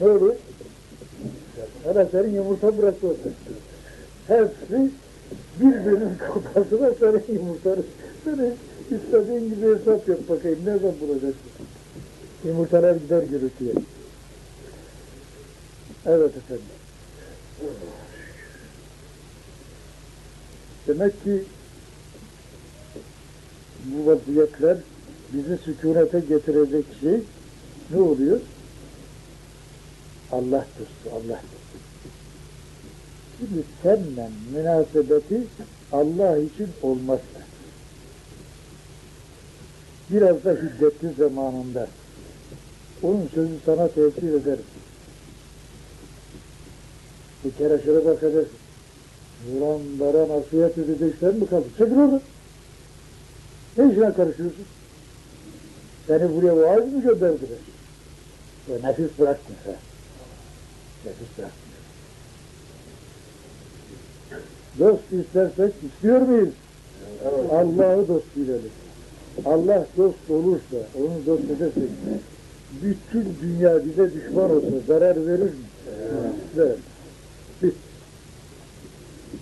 [0.02, 0.36] Ne olur?
[1.84, 3.34] Sana senin yumurta burası olsun.
[4.28, 4.92] Hepsi
[5.60, 7.84] birbirinin kafasına senin yumurtanı.
[8.24, 8.52] Seni
[8.92, 11.52] istediğin gibi hesap yap bakayım, nereden bulacaksın?
[12.46, 13.74] Yumurtalar gider gürültüye.
[16.06, 16.66] Evet efendim.
[20.88, 21.44] Demek ki
[23.88, 24.78] bu vaziyetler
[25.34, 27.20] bizi sükunete getirecek şey
[27.92, 28.40] ne oluyor?
[30.32, 31.78] Allah dostu, Allah dostu.
[33.38, 35.44] Şimdi seninle münasebeti
[35.92, 37.40] Allah için olmazsa
[40.10, 41.88] biraz da hiddetli zamanında
[43.04, 44.58] onun sözü sana tesir eder.
[47.46, 48.48] Bir kere şöyle bakacaksın.
[49.54, 51.72] Yılanlara nasihat edecek sen mi kaldın?
[51.78, 52.22] Çekil oradan.
[53.78, 54.66] Ne işine karışıyorsun?
[56.08, 57.60] Seni buraya vaaz mı gönderdiler?
[58.70, 59.76] Ve nefis bırakmıyor ha.
[61.06, 61.68] Nefis bırakmıyor.
[64.80, 66.50] Dost istersek istiyor muyuz?
[67.52, 68.72] Allah'ı dost bilelim.
[69.46, 71.90] Allah dost olursa, onu dost edersek,
[72.84, 75.52] bütün dünya bize düşman olsa zarar verir mi?
[76.58, 76.80] Verir.
[77.62, 77.72] Biz.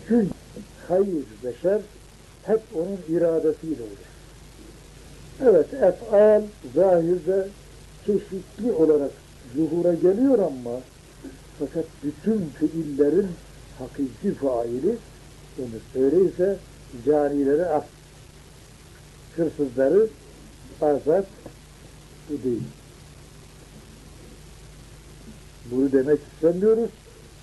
[0.08, 0.28] Çünkü
[0.88, 1.82] hayır beşer
[2.44, 4.15] hep onun iradesiyle olur.
[5.44, 6.42] Evet, efal
[6.76, 7.48] zahirde
[8.06, 9.12] çeşitli olarak
[9.56, 10.80] zuhura geliyor ama
[11.60, 13.28] fakat bütün fiillerin
[13.80, 14.98] hakiki faili
[15.60, 16.04] olur.
[16.04, 16.58] Öyleyse
[17.06, 17.86] canileri af,
[19.36, 20.08] hırsızları
[20.82, 21.26] azat
[22.30, 22.64] bu değil.
[25.72, 26.90] Bunu demek istemiyoruz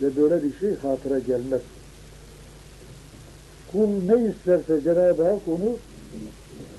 [0.03, 1.61] ve böyle bir şey hatıra gelmez.
[3.73, 5.77] Kul ne isterse Cenab-ı Hak onu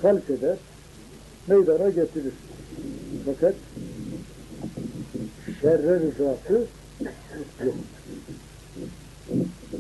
[0.02, 0.58] halk eder,
[1.48, 2.34] meydana getirir.
[3.26, 3.56] Fakat
[5.62, 6.66] şerre rızası
[7.66, 7.76] yok.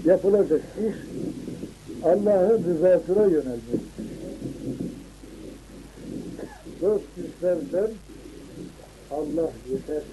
[0.05, 0.95] Yapılacak iş
[2.03, 3.81] Allah'ın rızasına yönelmelidir.
[6.81, 7.91] Dost istersen
[9.11, 10.03] Allah yeter.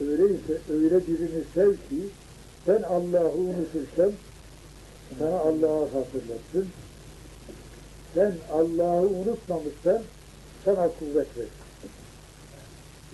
[0.00, 2.06] Öyleyse öyle birini sev ki
[2.66, 4.12] sen Allah'ı unutursan
[5.18, 6.66] sana Allah'ı hatırlatsın.
[8.14, 10.02] Sen Allah'ı unutmamışsan
[10.64, 11.50] sana kuvvet versin.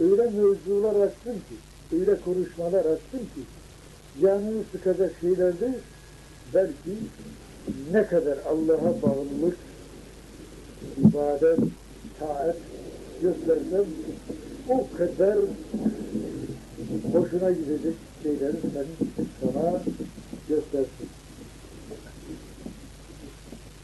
[0.01, 1.57] Öyle mevzular açsın ki,
[1.93, 3.43] öyle konuşmalar açsın ki
[4.23, 5.79] canını sıkacak şeyler değil,
[6.55, 6.97] belki
[7.93, 9.57] ne kadar Allah'a bağlılık,
[10.99, 11.59] ibadet,
[12.19, 12.57] taat
[13.23, 13.85] göstersem
[14.69, 15.39] o kadar
[17.13, 19.07] hoşuna gidecek şeyleri sen
[19.41, 19.83] sana
[20.49, 21.09] göstersin.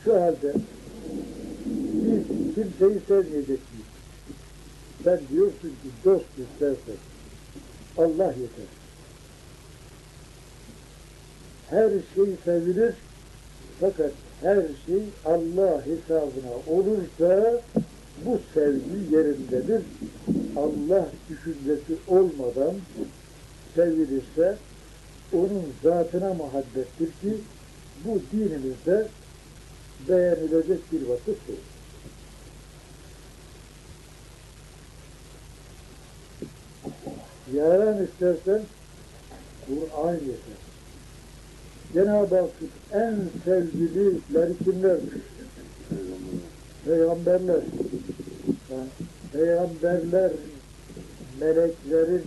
[0.05, 0.53] Şu halde
[2.05, 3.93] biz kimseyi sevmeyecek miyiz?
[5.05, 6.97] Sen diyorsun ki dost istersen
[7.99, 8.71] Allah yeter.
[11.71, 12.95] Her şey sevilir
[13.81, 17.61] fakat her şey Allah hesabına olursa
[18.25, 19.83] bu sevgi yerindedir.
[20.57, 22.75] Allah düşüncesi olmadan
[23.75, 24.57] sevilirse
[25.33, 27.37] onun zatına muhabbettir ki
[28.05, 29.09] bu dinimizde
[30.09, 31.72] beğenilecek bir vakit değil.
[37.55, 38.63] Yaran istersen
[39.67, 40.59] Kur'an yeter.
[41.95, 45.23] Cenab-ı Hakk'ın en sevgilileri kimlerdir?
[46.85, 47.61] Peygamberler.
[49.33, 50.33] Peygamberler,
[51.41, 52.23] meleklerin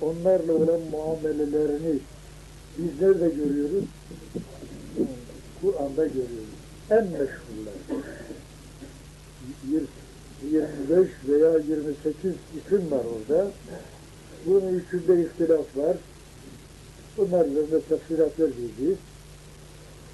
[0.00, 1.98] onlarla olan muamelelerini
[2.78, 3.84] bizler de görüyoruz.
[5.62, 6.58] Kur'an'da görüyoruz.
[6.90, 7.74] En meşhurlar.
[10.42, 13.50] 25 veya 28 isim var orada.
[14.46, 15.96] Bunun üçünde ihtilaf var.
[17.16, 18.98] Bunlar üzerinde tefsirat vereceğiz.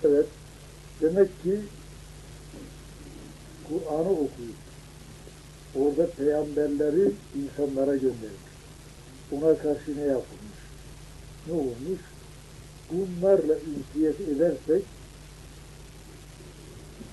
[0.05, 0.27] Evet.
[1.01, 1.61] Demek ki
[3.69, 4.65] Kur'an'ı okuyup
[5.75, 8.55] orada peygamberleri insanlara göndermiş.
[9.33, 10.59] Ona karşı ne yapılmış?
[11.47, 12.01] Ne olmuş?
[12.91, 14.83] Bunlarla ünsiyet edersek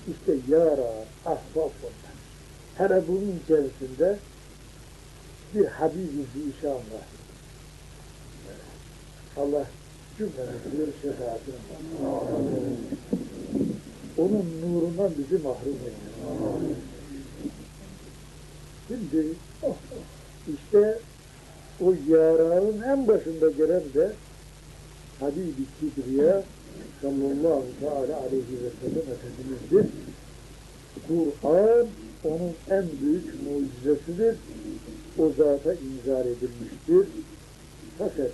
[0.08, 2.11] işte yara, ahbap onlar.
[2.78, 4.18] Hele bunun içerisinde
[5.54, 7.02] bir Habibi inşallah.
[9.36, 9.66] Allah
[10.18, 11.54] cümlemizi bir şefaatine
[14.18, 16.42] onun nurundan bizi mahrum ediyor.
[18.88, 19.26] Şimdi
[20.54, 20.98] işte
[21.80, 24.12] o yaranın en başında gelen de
[25.20, 26.42] Habibi Kibriya
[27.02, 29.86] sallallahu teala aleyhi ve sellem Efendimiz'dir.
[31.08, 31.86] Kur'an
[32.24, 34.36] onun en büyük mucizesidir.
[35.18, 37.06] O zata inzar edilmiştir.
[37.98, 38.30] Fakat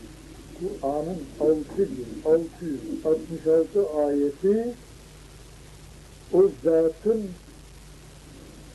[0.59, 4.75] Kur'an'ın 6666 ayeti
[6.33, 7.31] o zatın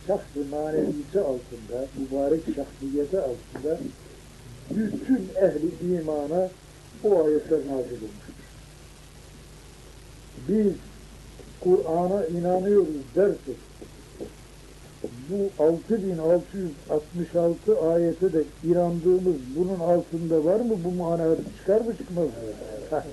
[0.07, 3.79] şahs-ı manevisi altında, mübarek şahsiyeti altında
[4.71, 6.49] bütün ehli imana
[7.03, 8.33] o ayetler nazil olmuştur.
[10.47, 10.73] Biz
[11.59, 13.57] Kur'an'a inanıyoruz dersek
[15.29, 20.77] bu 6666 ayete de inandığımız bunun altında var mı?
[20.83, 22.31] Bu manada çıkar mı çıkmaz mı?
[22.89, 23.01] Heh.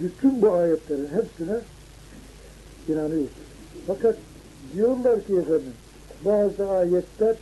[0.00, 1.58] Bütün bu ayetlerin hepsine
[2.88, 3.30] inanıyoruz.
[3.86, 4.16] Fakat
[4.74, 5.72] diyorlar ki efendim
[6.24, 7.36] bazı ayetler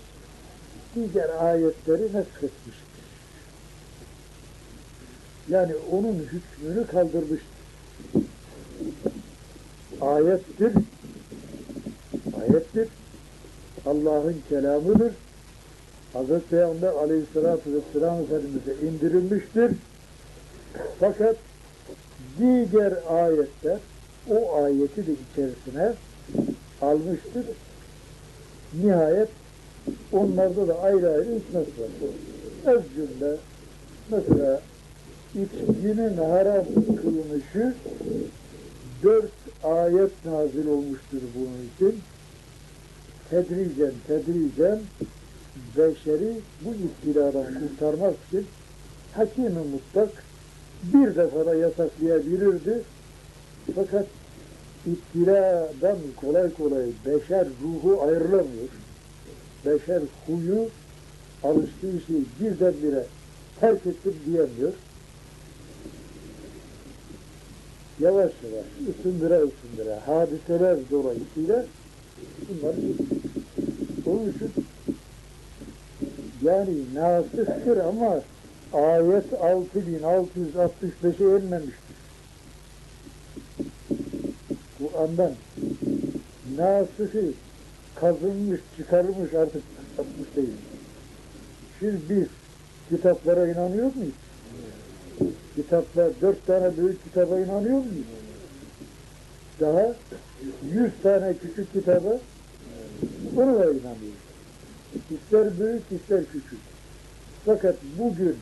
[0.95, 2.75] diğer ayetleri nesketmiştir.
[5.49, 7.61] Yani onun hükmünü kaldırmıştır.
[10.01, 10.73] Ayettir.
[12.41, 12.89] Ayettir.
[13.87, 15.13] Allah'ın kelamıdır.
[16.13, 19.71] Hazreti Peygamber aleyhissalatü vesselam Efendimiz'e indirilmiştir.
[21.01, 21.37] Fakat
[22.39, 23.79] diğer ayetler
[24.31, 25.93] o ayeti de içerisine
[26.83, 27.45] almıştır.
[28.83, 29.29] Nihayet
[30.13, 31.89] onlarda da ayrı ayrı hikmet var.
[32.75, 33.37] Ez cümle
[34.11, 34.61] mesela
[35.35, 36.65] içkinin haram
[37.03, 37.75] kılınışı
[39.03, 39.31] dört
[39.65, 42.01] ayet nazil olmuştur bunun için.
[43.31, 44.81] Tedricen, tedricen
[45.77, 46.33] beşeri
[46.65, 48.47] bu istiladan kurtarmak için
[49.13, 50.25] hakimi mutlak
[50.83, 52.83] bir defada yasaklayabilirdi.
[53.75, 54.07] Fakat
[54.87, 58.69] iptiladan kolay kolay beşer ruhu ayrılamıyor.
[59.67, 60.69] Beşer huyu
[61.45, 63.05] alıştığı şeyi birdenbire
[63.61, 64.73] terk ettim diyemiyor.
[68.01, 71.65] Yavaş yavaş, ısındıra ısındıra, hadiseler dolayısıyla
[72.49, 72.75] bunlar
[74.07, 74.51] onun için
[76.43, 78.21] yani nasıhtır ama
[78.73, 81.97] ayet 6665'e inmemiştir.
[84.79, 85.33] Kur'an'dan
[86.57, 87.33] nasıhı
[87.95, 89.63] kazınmış, çıkarılmış artık
[89.99, 90.49] atmış değil.
[91.79, 92.27] Şimdi biz
[92.89, 94.15] kitaplara inanıyor muyuz?
[95.55, 98.07] Kitaplar, dört tane büyük kitaba inanıyor muyuz?
[99.61, 99.95] Daha
[100.73, 102.19] yüz tane küçük kitaba
[103.37, 104.31] ona da inanıyoruz.
[105.11, 106.61] İster büyük ister küçük.
[107.45, 108.37] Fakat bugün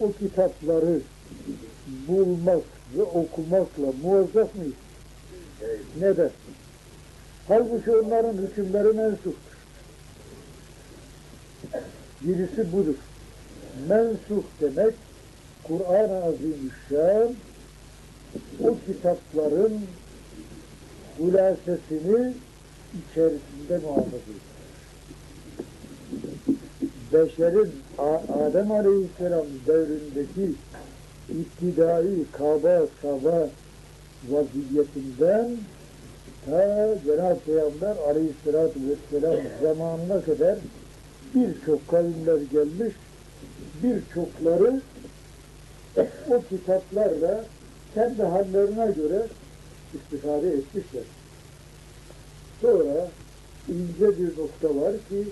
[0.00, 1.00] o kitapları
[2.08, 2.62] bulmak
[2.96, 4.74] ve okumakla muvazzaf mıyız?
[6.00, 6.30] Neden?
[7.48, 9.54] Halbuki onların hükümleri mensuptur.
[12.20, 12.94] Birisi budur.
[13.88, 14.94] Mensuh demek
[15.62, 17.34] Kur'an-ı Azimüşşan
[18.64, 19.80] o kitapların
[21.18, 22.32] hulasesini
[22.98, 24.54] içerisinde muhafaza ediyor.
[27.12, 27.72] Beşerin
[28.44, 30.54] Adem Aleyhisselam devrindeki
[31.40, 33.48] iktidai kaba saba
[34.28, 35.50] vaziyetinden
[36.46, 40.58] ta Cenab-ı Peygamber Aleyhisselatü Vesselam zamanına kadar
[41.34, 42.94] birçok kavimler gelmiş,
[43.82, 44.80] birçokları
[46.30, 47.44] o kitaplarla
[47.94, 49.22] kendi hallerine göre
[49.94, 51.02] istifade etmişler.
[52.60, 53.10] Sonra
[53.68, 55.24] ince bir nokta var ki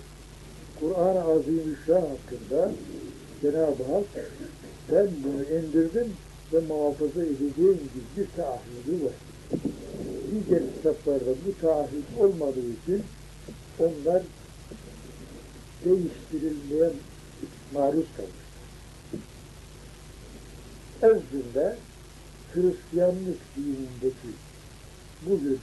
[0.80, 2.72] Kur'an-ı Azimüşşan hakkında
[3.42, 4.04] Cenab-ı Hak
[4.92, 6.12] ben bunu indirdim
[6.52, 9.12] ve muhafaza edeceğim gibi bir taahhüdü var.
[10.48, 13.02] Diğer kitaplarda bu taahhüt olmadığı için
[13.78, 14.22] onlar
[15.84, 16.90] değiştirilmeye
[17.74, 18.42] maruz kalmış.
[21.02, 21.76] Özünde
[22.54, 24.28] Hristiyanlık dinindeki
[25.26, 25.58] bugün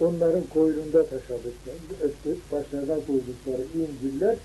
[0.00, 4.36] onların koynunda taşıdıkları, öptük, başlarına koydukları İncil'ler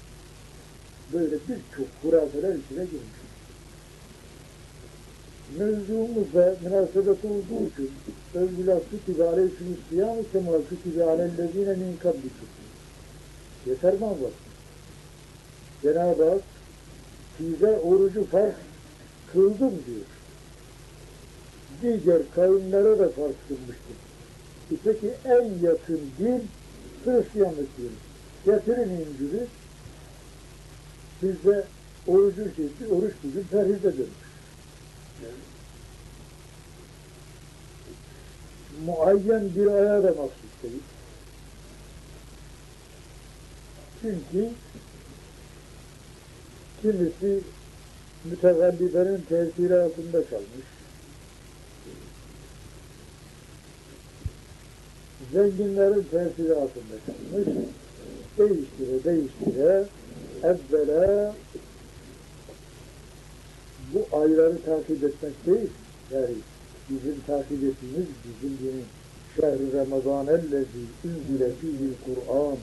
[1.14, 3.24] böyle birçok hurafeler içine girmiş.
[5.58, 7.92] Mevzumuzla münasebet olduğu için
[8.34, 12.50] Özgülah kütübe aleyküm siyam kemal kütübe alellezine min kablikum.
[13.66, 14.32] Yeter mi Allah?
[15.82, 16.42] Cenab-ı Hak
[17.38, 18.54] size orucu farz
[19.34, 20.06] kıldım diyor.
[21.82, 23.34] Diğer kavimlere de farz
[24.74, 24.94] kılmıştır.
[25.02, 26.48] Peki en yakın din
[27.06, 27.90] Hristiyanlık dini.
[28.46, 29.48] Getirin İncil'i.
[31.22, 31.64] Bizde
[32.08, 34.10] orucun şeysi, oruç bugün perhiz edilmiş.
[38.86, 40.84] Muayyen bir aya da mahsus değil.
[44.02, 44.50] Çünkü
[46.82, 47.40] kimisi
[48.26, 50.73] mütevellilerin tesiri altında kalmış.
[55.32, 57.48] Zenginlerin tesiri altında kalmış.
[58.38, 59.86] Değiştire değiştire
[60.44, 61.36] evvela
[63.94, 65.70] bu ayları takip etmek değil.
[66.12, 66.36] Yani
[66.90, 68.86] bizim takip ettiğimiz bizim dinin
[69.36, 72.58] şehri Ramazan ellezi ünzile fihi Kur'an.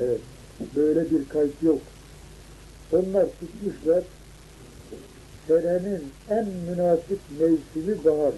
[0.00, 0.20] Evet.
[0.76, 1.80] Böyle bir kayıt yok.
[2.92, 4.04] Onlar tutmuşlar
[5.48, 8.32] senenin en münasip mevsimi bahar.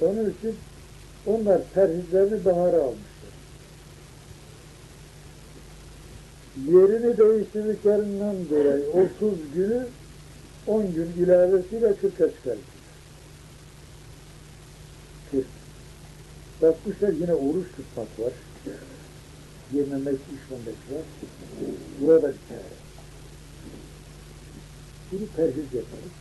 [0.00, 0.56] Onun için
[1.26, 3.08] onlar tercihlerini bahara almışlar.
[6.66, 8.84] Yerini değiştirdiklerinden dolayı
[9.16, 9.86] 30 günü
[10.66, 12.56] 10 gün ilavesiyle 40'a çıkarmışlar.
[15.30, 15.44] 40.
[16.62, 18.32] Bakmışlar yine oruç tutmak var.
[19.72, 21.04] Yememek, içmemek var.
[22.00, 22.78] Burada bir kere.
[25.12, 26.12] Bunu perhiz yaparız.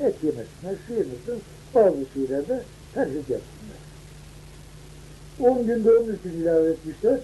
[0.00, 1.42] Et yemesinler, şu yemesin,
[1.74, 2.62] bazı şeylerde
[2.94, 3.80] perhiz yapsınlar.
[5.40, 7.18] 10 günde onun için ilave etmişler.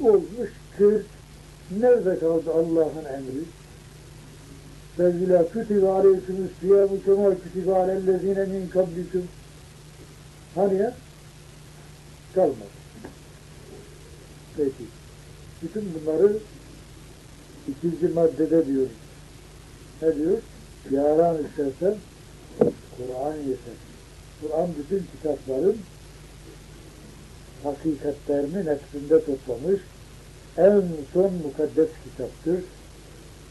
[0.00, 1.06] Olmuş 40.
[1.80, 3.44] Nerede kaldı Allah'ın emri?
[4.96, 9.24] Sevgila kütübe aleykümüs siyamu kema kütübe alellezine min kablikum.
[10.54, 10.94] Hani ya?
[12.34, 12.54] Kalmadı.
[14.56, 14.84] Peki.
[15.62, 16.32] Bütün bunları
[17.68, 18.86] ikinci maddede diyor.
[20.02, 20.38] Ne diyor?
[20.90, 21.94] Yaran istersen
[22.58, 23.89] Kur'an yeter.
[24.40, 25.76] Kur'an bütün kitapların
[27.62, 29.80] hakikatlerini nefsinde toplamış.
[30.58, 30.82] En
[31.12, 32.64] son mukaddes kitaptır.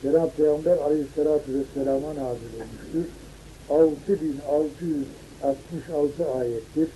[0.01, 3.05] Cenab-ı Peygamber aleyhissalatü vesselama nazil olmuştur.
[3.69, 6.87] 6666 ayettir.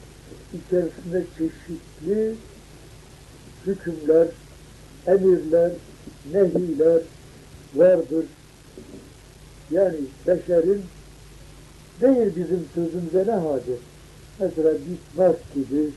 [0.54, 2.36] İçerisinde çeşitli
[3.68, 4.28] hükümler,
[5.08, 5.72] emirler,
[6.34, 7.02] nehiler
[7.76, 8.26] vardır.
[9.72, 10.84] Yani beşerin
[12.02, 13.80] değil bizim sözümüze ne hacet?
[14.40, 15.90] Mesela Bismarck gibi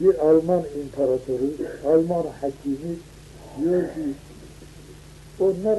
[0.00, 1.52] bir Alman imparatoru,
[1.86, 2.96] Alman hakimi
[3.60, 4.14] diyor ki
[5.40, 5.78] onlar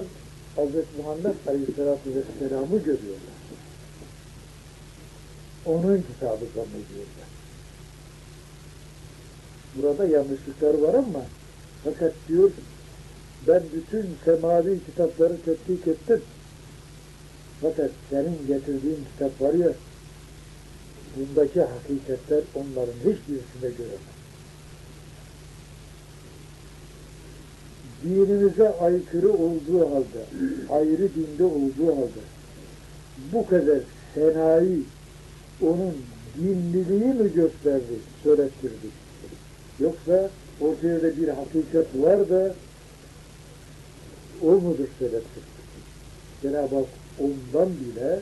[0.57, 0.73] Hz.
[0.97, 3.35] Muhammed Aleyhisselatü Vesselam'ı görüyorlar.
[5.65, 7.25] Onun kitabı zannediyorlar.
[9.75, 11.25] Burada yanlışlıklar var ama
[11.83, 12.51] fakat diyor
[13.47, 16.21] ben bütün semavi kitapları tetkik ettim.
[17.61, 19.73] Fakat senin getirdiğin kitap var ya
[21.15, 24.15] bundaki hakikatler onların hiçbirisinde göremez.
[28.03, 30.25] Dinimize aykırı olduğu halde,
[30.69, 32.21] ayrı dinde olduğu halde
[33.33, 33.79] bu kadar
[34.13, 34.83] senayi
[35.61, 35.95] onun
[36.37, 38.87] dinliliği mi gösterdi, söylettirdi?
[39.79, 40.29] Yoksa
[40.61, 42.55] ortaya da bir hakikat var da
[44.41, 45.55] o mudur söylettirdi?
[46.41, 48.19] Cenab-ı Hak ondan bile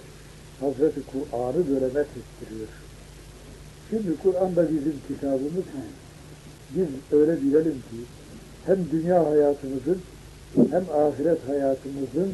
[0.59, 2.67] Hazreti Kur'an'ı böyle metrettiriyor.
[3.89, 5.65] Şimdi Kur'an da bizim kitabımız.
[6.75, 7.97] Biz öyle bilelim ki
[8.65, 9.97] hem dünya hayatımızın
[10.55, 12.33] hem ahiret hayatımızın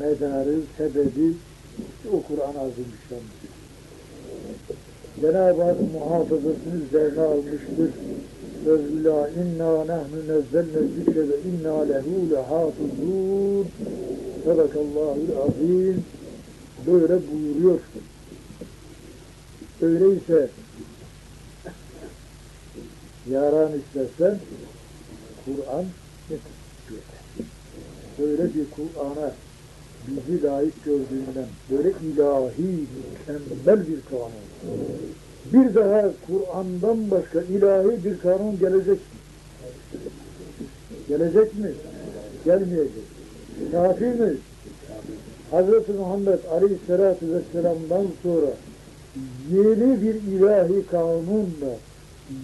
[0.00, 1.32] medarı, sebebi
[2.12, 3.52] o Kur'an azimüşşandır.
[5.20, 7.90] Cenab-ı Hak muhafazasını üzerine almıştır.
[8.64, 13.66] Sözlüllah inna nehnu nezzelne zikre ve inna lehu lehafızun.
[14.44, 16.04] Sadakallahul azim.
[16.86, 17.80] Böyle buyuruyor.
[19.82, 20.48] Öyleyse
[23.30, 24.38] yaran istersen
[25.44, 25.84] Kur'an
[26.30, 26.52] yeter.
[28.18, 29.32] Böyle bir Kur'an'a
[30.08, 32.86] bizi layık gördüğünden böyle ilahi,
[33.28, 34.32] mükemmel bir kanun.
[35.52, 39.20] Bir daha Kur'an'dan başka ilahi bir kanun gelecek mi?
[41.08, 41.72] Gelecek mi?
[42.44, 43.11] Gelmeyecek.
[43.70, 44.36] Kafi mi?
[45.52, 45.96] Hz.
[45.98, 48.50] Muhammed Aleyhisselatü Vesselam'dan sonra
[49.52, 51.76] yeni bir ilahi kanunla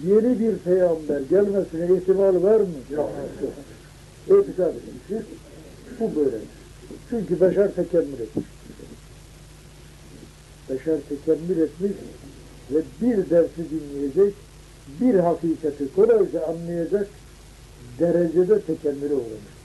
[0.07, 2.67] yeni bir peygamber gelmesine ihtimal var mı?
[2.89, 3.09] Yok.
[4.27, 5.27] İtikad etmişiz.
[5.99, 6.47] Bu böyledir.
[7.09, 8.45] Çünkü beşer tekemmül etmiş.
[10.69, 11.91] Beşer tekemmül etmiş
[12.71, 14.33] ve bir dersi dinleyecek,
[15.01, 17.07] bir hakikati kolayca anlayacak
[17.99, 19.58] derecede tekemmüle uğramış.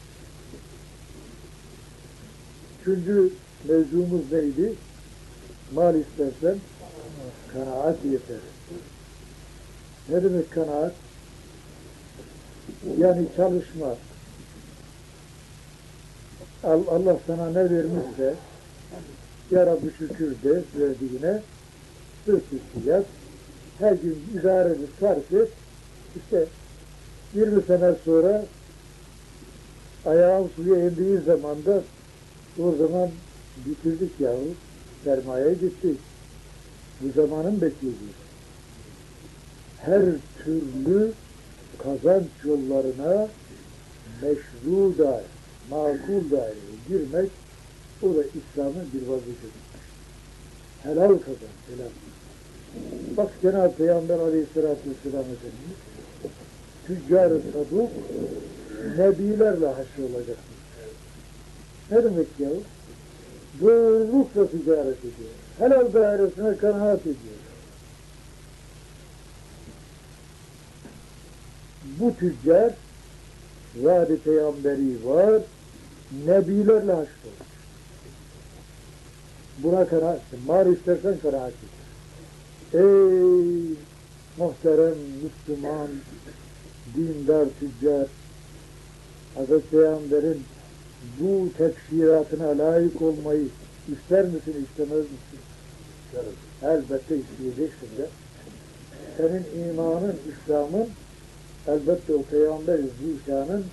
[2.86, 3.30] Üçüncü
[3.68, 4.74] mevzumuz neydi?
[5.74, 6.58] Mal istersen
[7.52, 8.36] kanaat yeter.
[10.08, 10.92] Ne demek kanaat?
[12.98, 13.96] Yani çalışma.
[16.64, 18.34] Allah sana ne vermişse
[19.50, 21.42] Ya Rabbi şükür de verdiğine
[22.24, 22.42] sırf
[22.86, 23.04] yap.
[23.78, 25.48] Her gün idare edip sarf et.
[26.16, 26.46] İşte
[27.34, 28.44] 20 sene sonra
[30.06, 31.82] ayağın suya indiği zaman da
[32.58, 33.10] o zaman
[33.66, 34.54] bitirdik yahu.
[35.04, 35.88] Sermaye gitti.
[37.00, 38.14] bu zamanın beklediği
[39.80, 40.02] her
[40.44, 41.12] türlü
[41.78, 43.28] kazanç yollarına
[44.22, 45.24] meşru daire,
[45.70, 47.30] makul daireye girmek
[48.02, 49.64] o da İslam'ın bir vazifesi.
[50.82, 51.90] Helal kazanç, helal.
[53.16, 55.78] Bak Cenab-ı Peygamber Aleyhisselatü Vesselam Efendimiz
[56.86, 57.90] tüccar-ı saduk
[58.98, 60.53] nebilerle haşr olacak.
[61.90, 62.50] Ne demek ya?
[63.60, 65.30] Doğrulukla ticaret ediyor.
[65.58, 67.44] Helal dairesine kanaat ediyor.
[72.00, 72.72] Bu tüccar
[73.76, 75.42] vaadi peygamberi var,
[76.26, 77.46] nebilerle haşr olur.
[79.58, 81.74] Buna kanaat, mar istersen kanaat et.
[82.74, 83.76] Ey
[84.38, 85.88] muhterem Müslüman,
[86.96, 88.06] dindar tüccar,
[89.34, 90.42] Hazreti Peygamber'in
[91.20, 93.46] bu tefsiratına layık olmayı
[93.92, 95.40] ister misin, istemez misin?
[96.06, 96.36] İsterim.
[96.62, 98.06] Elbette isteyeceksin de.
[99.16, 100.88] Senin imanın, İslam'ın,
[101.68, 103.64] elbette o Peygamber zişanın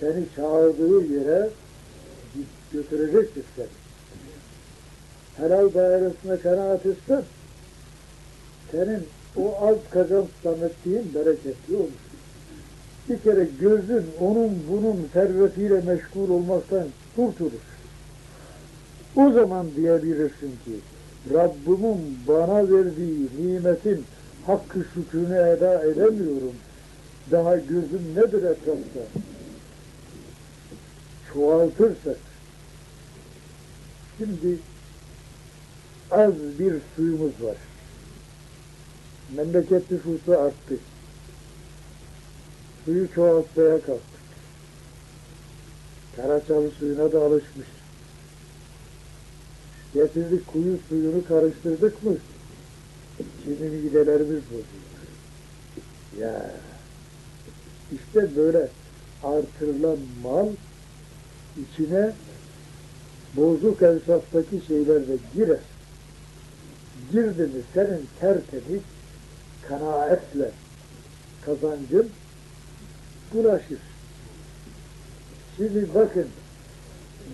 [0.00, 1.50] seni çağırdığı yere
[2.72, 3.66] götürecektir seni.
[5.36, 7.22] Helal dairesine kanaat etsen,
[8.72, 12.11] senin o az kazanç zannettiğin bereketli olur.
[13.08, 16.86] Bir kere gözün onun bunun servetiyle meşgul olmaktan
[17.16, 17.52] kurtulur.
[19.16, 20.72] O zaman diyebilirsin ki
[21.34, 24.04] Rabbimin bana verdiği nimetin
[24.46, 26.54] hakkı şükrünü eda edemiyorum.
[27.30, 29.00] Daha gözüm nedir etrafta?
[31.32, 32.16] Çoğaltırsak
[34.18, 34.58] şimdi
[36.10, 37.56] az bir suyumuz var.
[39.36, 40.74] Memleket nüfusu arttı.
[42.84, 44.22] Suyu çoğaltmaya kalktık.
[46.16, 47.66] Karaçalı suyuna da alışmış.
[49.94, 52.16] Getirdik kuyu suyunu karıştırdık mı?
[53.44, 54.66] Şimdi midelerimiz bozuldu.
[56.20, 56.50] Ya
[57.92, 58.68] işte böyle
[59.22, 60.48] artırılan mal
[61.56, 62.12] içine
[63.36, 65.58] bozuk ensaftaki şeyler de girer.
[67.12, 68.82] Girdi mi senin tertemiz
[69.68, 70.50] kanaatle
[71.44, 72.10] kazancın
[73.34, 73.78] bulaşır.
[75.56, 76.26] Şimdi bakın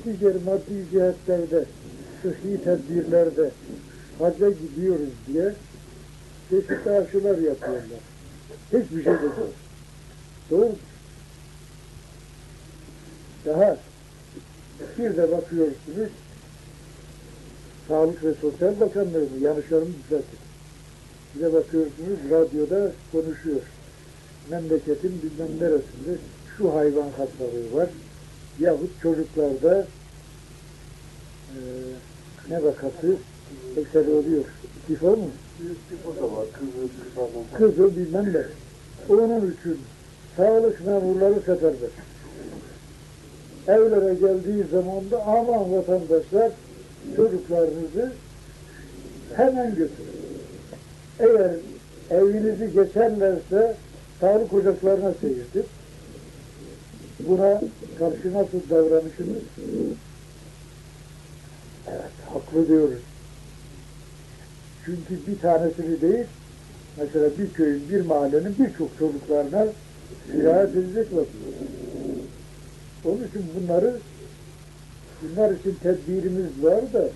[0.04, 1.64] diğer maddi cihetlerde
[2.22, 3.50] sıhhi tedbirlerde
[4.18, 5.54] hacca gidiyoruz diye
[6.50, 8.00] çeşitli aşılar yapıyorlar.
[8.72, 9.50] Hiçbir şey yok.
[10.50, 10.72] Doğru.
[13.46, 13.76] Daha
[14.98, 16.08] bir de bakıyorsunuz
[17.88, 19.38] Sağlık ve Sosyal Bakanlığı mı?
[19.40, 20.38] Yanlışlarımı düzeltin.
[21.34, 23.60] Bir de bakıyorsunuz radyoda konuşuyor.
[24.50, 26.18] Memleketin bilmem neresinde
[26.56, 27.88] şu hayvan hastalığı var.
[28.60, 29.86] Yahut çocuklarda
[31.48, 31.58] e,
[32.50, 33.16] ne vakası
[33.76, 34.44] ekseri oluyor.
[34.86, 35.30] Tifo mu?
[35.88, 37.74] Tifo da var, kızı, kızı.
[37.76, 38.42] Kızı bilmem ne.
[39.08, 39.78] Onun için
[40.36, 41.90] sağlık memurları seferber.
[43.68, 46.52] Evlere geldiği zaman da aman vatandaşlar
[47.16, 48.12] çocuklarınızı
[49.36, 50.18] hemen götürün.
[51.20, 51.50] Eğer
[52.10, 53.76] evinizi geçerlerse
[54.20, 55.66] sağlık ocaklarına seyirtip
[57.20, 57.60] buna
[57.98, 59.42] karşı nasıl davranışınız?
[61.88, 62.98] Evet, haklı diyoruz.
[64.84, 66.24] Çünkü bir tanesini değil,
[66.96, 69.66] mesela bir köyün, bir mahallenin birçok çocuklarına
[70.32, 71.78] sirayet edecek vaziyette.
[73.04, 73.96] Onun için bunları
[75.22, 77.08] bunlar için tedbirimiz var da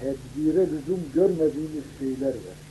[0.00, 2.65] tedbire lüzum görmediğimiz şeyler var.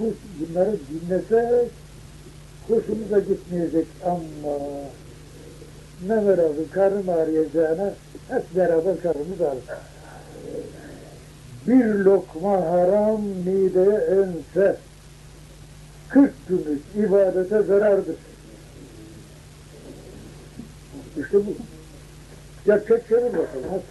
[0.00, 1.70] Bu, bunları dinlesek
[2.68, 4.58] hoşumuza gitmeyecek ama
[6.06, 7.94] ne beraber karnım ağrıyacağına
[8.28, 9.74] hep beraber karnımız ağrısın.
[11.66, 14.76] Bir lokma haram mideye ense
[16.08, 18.16] 40 günlük ibadete zarardır.
[21.20, 21.56] İşte bu.
[22.66, 23.64] Gerçek çevir bakalım.
[23.70, 23.82] Hadi.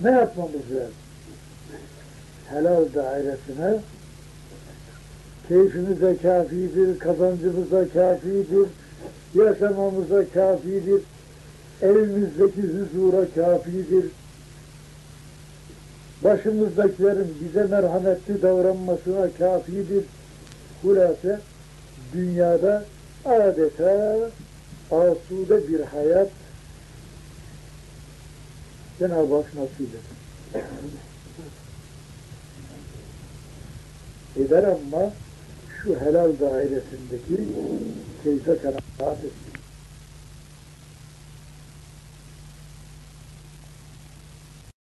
[0.00, 1.05] Ne yapmamız lazım?
[2.50, 3.80] Helal dairesine
[5.48, 8.68] keyfimize kafidir, kazancımıza kafidir,
[9.34, 11.00] yaşamamıza kafidir,
[11.82, 14.04] evimizdeki huzura kafidir,
[16.24, 20.04] başımızdakilerin bize merhametli davranmasına kafidir.
[20.82, 21.40] Hulase
[22.12, 22.84] dünyada
[23.24, 24.16] adeta
[24.90, 26.28] asude bir hayat
[28.98, 30.62] Cenab-ı Hak nasip eder.
[34.36, 35.12] Eder ama
[35.82, 37.48] şu helal dairesindeki
[38.24, 39.45] keyfe kanaat etsin.